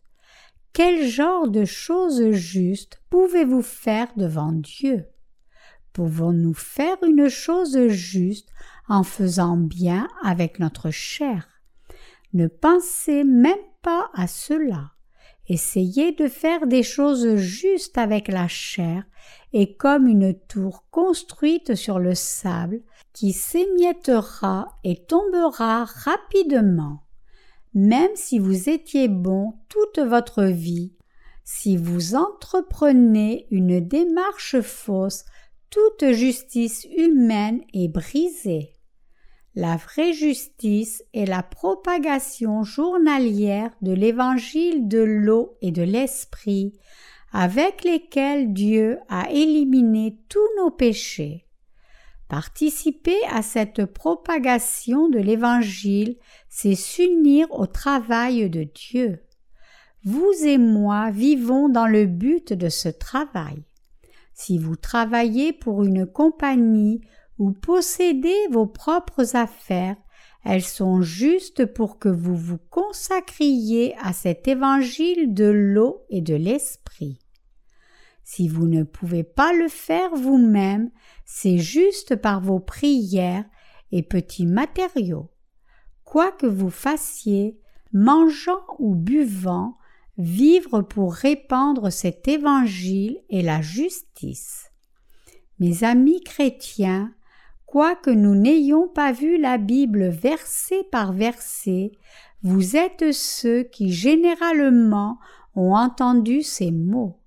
Quel 0.76 1.08
genre 1.08 1.48
de 1.48 1.64
chose 1.64 2.32
juste 2.32 3.00
pouvez-vous 3.08 3.62
faire 3.62 4.08
devant 4.14 4.52
Dieu? 4.52 5.06
Pouvons-nous 5.94 6.52
faire 6.52 6.98
une 7.02 7.30
chose 7.30 7.88
juste 7.88 8.50
en 8.86 9.02
faisant 9.02 9.56
bien 9.56 10.06
avec 10.22 10.58
notre 10.58 10.90
chair? 10.90 11.48
Ne 12.34 12.46
pensez 12.46 13.24
même 13.24 13.56
pas 13.80 14.10
à 14.12 14.26
cela. 14.26 14.90
Essayez 15.48 16.12
de 16.12 16.28
faire 16.28 16.66
des 16.66 16.82
choses 16.82 17.36
justes 17.36 17.96
avec 17.96 18.28
la 18.28 18.46
chair 18.46 19.02
et 19.54 19.76
comme 19.78 20.06
une 20.06 20.38
tour 20.38 20.84
construite 20.90 21.74
sur 21.74 21.98
le 21.98 22.14
sable 22.14 22.82
qui 23.14 23.32
s'émiettera 23.32 24.76
et 24.84 25.06
tombera 25.06 25.86
rapidement. 25.86 27.05
Même 27.76 28.12
si 28.14 28.38
vous 28.38 28.70
étiez 28.70 29.06
bon 29.06 29.52
toute 29.68 29.98
votre 29.98 30.44
vie, 30.44 30.94
si 31.44 31.76
vous 31.76 32.14
entreprenez 32.14 33.46
une 33.50 33.80
démarche 33.80 34.62
fausse, 34.62 35.26
toute 35.68 36.12
justice 36.12 36.86
humaine 36.96 37.60
est 37.74 37.88
brisée. 37.88 38.72
La 39.54 39.76
vraie 39.76 40.14
justice 40.14 41.04
est 41.12 41.26
la 41.26 41.42
propagation 41.42 42.64
journalière 42.64 43.70
de 43.82 43.92
l'évangile 43.92 44.88
de 44.88 45.00
l'eau 45.00 45.58
et 45.60 45.70
de 45.70 45.82
l'esprit, 45.82 46.72
avec 47.30 47.84
lesquels 47.84 48.54
Dieu 48.54 49.00
a 49.10 49.30
éliminé 49.30 50.16
tous 50.30 50.48
nos 50.56 50.70
péchés. 50.70 51.45
Participer 52.28 53.18
à 53.30 53.42
cette 53.42 53.84
propagation 53.84 55.08
de 55.08 55.18
l'Évangile, 55.18 56.16
c'est 56.48 56.74
s'unir 56.74 57.46
au 57.52 57.66
travail 57.66 58.50
de 58.50 58.64
Dieu. 58.64 59.20
Vous 60.02 60.32
et 60.44 60.58
moi 60.58 61.10
vivons 61.10 61.68
dans 61.68 61.86
le 61.86 62.06
but 62.06 62.52
de 62.52 62.68
ce 62.68 62.88
travail. 62.88 63.62
Si 64.34 64.58
vous 64.58 64.76
travaillez 64.76 65.52
pour 65.52 65.84
une 65.84 66.04
compagnie 66.04 67.00
ou 67.38 67.52
possédez 67.52 68.48
vos 68.50 68.66
propres 68.66 69.36
affaires, 69.36 69.96
elles 70.44 70.62
sont 70.62 71.02
justes 71.02 71.64
pour 71.64 71.98
que 71.98 72.08
vous 72.08 72.36
vous 72.36 72.58
consacriez 72.70 73.96
à 74.00 74.12
cet 74.12 74.46
évangile 74.46 75.34
de 75.34 75.46
l'eau 75.46 76.04
et 76.08 76.20
de 76.20 76.34
l'esprit. 76.34 77.18
Si 78.28 78.48
vous 78.48 78.66
ne 78.66 78.82
pouvez 78.82 79.22
pas 79.22 79.52
le 79.52 79.68
faire 79.68 80.12
vous-même, 80.16 80.90
c'est 81.24 81.58
juste 81.58 82.16
par 82.16 82.40
vos 82.40 82.58
prières 82.58 83.44
et 83.92 84.02
petits 84.02 84.46
matériaux. 84.46 85.30
Quoi 86.02 86.32
que 86.32 86.46
vous 86.46 86.70
fassiez, 86.70 87.56
mangeant 87.92 88.64
ou 88.80 88.96
buvant, 88.96 89.78
vivre 90.18 90.82
pour 90.82 91.14
répandre 91.14 91.92
cet 91.92 92.26
évangile 92.26 93.20
et 93.30 93.42
la 93.42 93.62
justice. 93.62 94.72
Mes 95.60 95.84
amis 95.84 96.20
chrétiens, 96.24 97.14
Quoique 97.64 98.10
nous 98.10 98.34
n'ayons 98.34 98.88
pas 98.88 99.12
vu 99.12 99.38
la 99.38 99.56
Bible 99.56 100.08
verset 100.08 100.82
par 100.90 101.12
verset, 101.12 101.92
vous 102.42 102.76
êtes 102.76 103.12
ceux 103.12 103.62
qui 103.62 103.92
généralement 103.92 105.18
ont 105.54 105.74
entendu 105.74 106.42
ces 106.42 106.72
mots. 106.72 107.20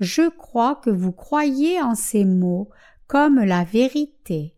Je 0.00 0.28
crois 0.28 0.76
que 0.76 0.90
vous 0.90 1.12
croyez 1.12 1.80
en 1.80 1.94
ces 1.94 2.24
mots 2.24 2.70
comme 3.06 3.40
la 3.40 3.64
vérité. 3.64 4.54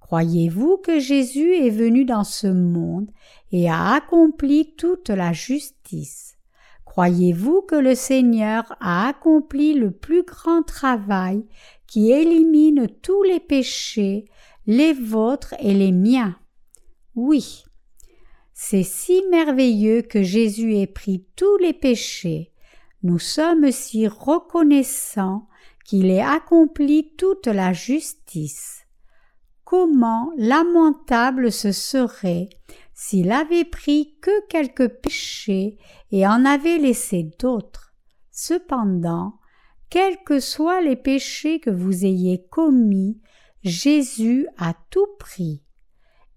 Croyez-vous 0.00 0.78
que 0.78 0.98
Jésus 0.98 1.54
est 1.54 1.70
venu 1.70 2.04
dans 2.04 2.24
ce 2.24 2.48
monde 2.48 3.08
et 3.52 3.70
a 3.70 3.92
accompli 3.92 4.74
toute 4.76 5.08
la 5.10 5.32
justice? 5.32 6.36
Croyez-vous 6.84 7.62
que 7.62 7.76
le 7.76 7.94
Seigneur 7.94 8.76
a 8.80 9.06
accompli 9.06 9.74
le 9.74 9.92
plus 9.92 10.24
grand 10.24 10.64
travail 10.64 11.46
qui 11.86 12.10
élimine 12.10 12.88
tous 13.02 13.22
les 13.22 13.38
péchés 13.38 14.24
les 14.66 14.92
vôtres 14.92 15.54
et 15.60 15.72
les 15.72 15.92
miens? 15.92 16.36
Oui, 17.14 17.64
c'est 18.52 18.82
si 18.82 19.22
merveilleux 19.30 20.02
que 20.02 20.22
Jésus 20.22 20.76
ait 20.76 20.86
pris 20.86 21.24
tous 21.36 21.56
les 21.58 21.72
péchés. 21.72 22.49
Nous 23.02 23.18
sommes 23.18 23.70
si 23.72 24.06
reconnaissants 24.06 25.48
qu'il 25.84 26.10
ait 26.10 26.20
accompli 26.20 27.14
toute 27.16 27.46
la 27.46 27.72
justice. 27.72 28.86
Comment 29.64 30.32
lamentable 30.36 31.50
ce 31.50 31.72
serait 31.72 32.48
s'il 32.92 33.32
avait 33.32 33.64
pris 33.64 34.18
que 34.20 34.46
quelques 34.48 34.88
péchés 34.88 35.78
et 36.10 36.26
en 36.26 36.44
avait 36.44 36.76
laissé 36.76 37.30
d'autres. 37.38 37.94
Cependant, 38.30 39.38
quels 39.88 40.22
que 40.22 40.38
soient 40.38 40.82
les 40.82 40.96
péchés 40.96 41.60
que 41.60 41.70
vous 41.70 42.04
ayez 42.04 42.46
commis, 42.50 43.20
Jésus 43.62 44.46
a 44.58 44.74
tout 44.90 45.08
pris. 45.18 45.62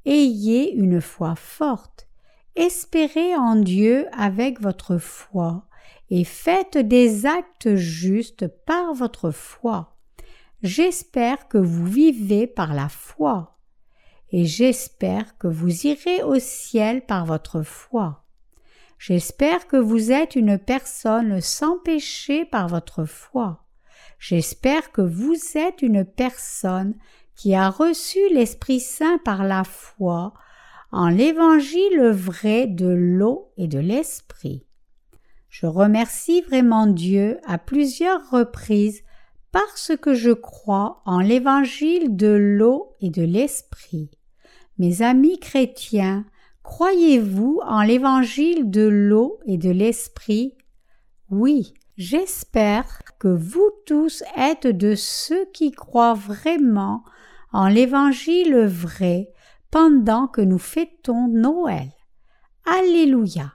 Ayez 0.05 0.71
une 0.71 1.01
foi 1.01 1.35
forte, 1.35 2.07
espérez 2.55 3.35
en 3.35 3.57
Dieu 3.57 4.07
avec 4.13 4.61
votre 4.61 4.97
foi, 4.97 5.67
et 6.15 6.25
faites 6.25 6.77
des 6.77 7.25
actes 7.25 7.73
justes 7.73 8.47
par 8.47 8.93
votre 8.93 9.31
foi. 9.31 9.97
J'espère 10.61 11.47
que 11.47 11.57
vous 11.57 11.87
vivez 11.87 12.45
par 12.45 12.75
la 12.75 12.87
foi, 12.87 13.57
et 14.31 14.45
j'espère 14.45 15.39
que 15.39 15.47
vous 15.47 15.87
irez 15.87 16.21
au 16.21 16.37
ciel 16.37 17.03
par 17.03 17.25
votre 17.25 17.63
foi. 17.63 18.27
J'espère 18.99 19.65
que 19.65 19.75
vous 19.75 20.11
êtes 20.11 20.35
une 20.35 20.59
personne 20.59 21.41
sans 21.41 21.79
péché 21.79 22.45
par 22.45 22.67
votre 22.67 23.05
foi. 23.05 23.65
J'espère 24.19 24.91
que 24.91 25.01
vous 25.01 25.35
êtes 25.55 25.81
une 25.81 26.05
personne 26.05 26.93
qui 27.35 27.55
a 27.55 27.71
reçu 27.71 28.19
l'Esprit 28.31 28.81
Saint 28.81 29.17
par 29.25 29.43
la 29.43 29.63
foi 29.63 30.35
en 30.91 31.09
l'évangile 31.09 32.11
vrai 32.11 32.67
de 32.67 32.87
l'eau 32.87 33.51
et 33.57 33.67
de 33.67 33.79
l'Esprit. 33.79 34.67
Je 35.53 35.67
remercie 35.67 36.41
vraiment 36.41 36.87
Dieu 36.87 37.37
à 37.45 37.59
plusieurs 37.59 38.27
reprises 38.31 39.03
parce 39.51 39.91
que 40.01 40.15
je 40.15 40.31
crois 40.31 41.03
en 41.05 41.19
l'évangile 41.19 42.15
de 42.15 42.27
l'eau 42.27 42.95
et 43.01 43.11
de 43.11 43.21
l'Esprit. 43.21 44.09
Mes 44.79 45.03
amis 45.03 45.37
chrétiens, 45.37 46.25
croyez-vous 46.63 47.61
en 47.63 47.83
l'évangile 47.83 48.71
de 48.71 48.87
l'eau 48.87 49.39
et 49.45 49.59
de 49.59 49.69
l'Esprit? 49.69 50.57
Oui, 51.29 51.75
J'espère 51.95 53.03
que 53.19 53.27
vous 53.27 53.69
tous 53.85 54.23
êtes 54.35 54.65
de 54.65 54.95
ceux 54.95 55.45
qui 55.53 55.69
croient 55.69 56.15
vraiment 56.15 57.03
en 57.51 57.67
l'Évangile 57.67 58.65
vrai 58.65 59.31
pendant 59.69 60.25
que 60.25 60.41
nous 60.41 60.57
fêtons 60.57 61.27
Noël. 61.27 61.91
Alléluia. 62.65 63.53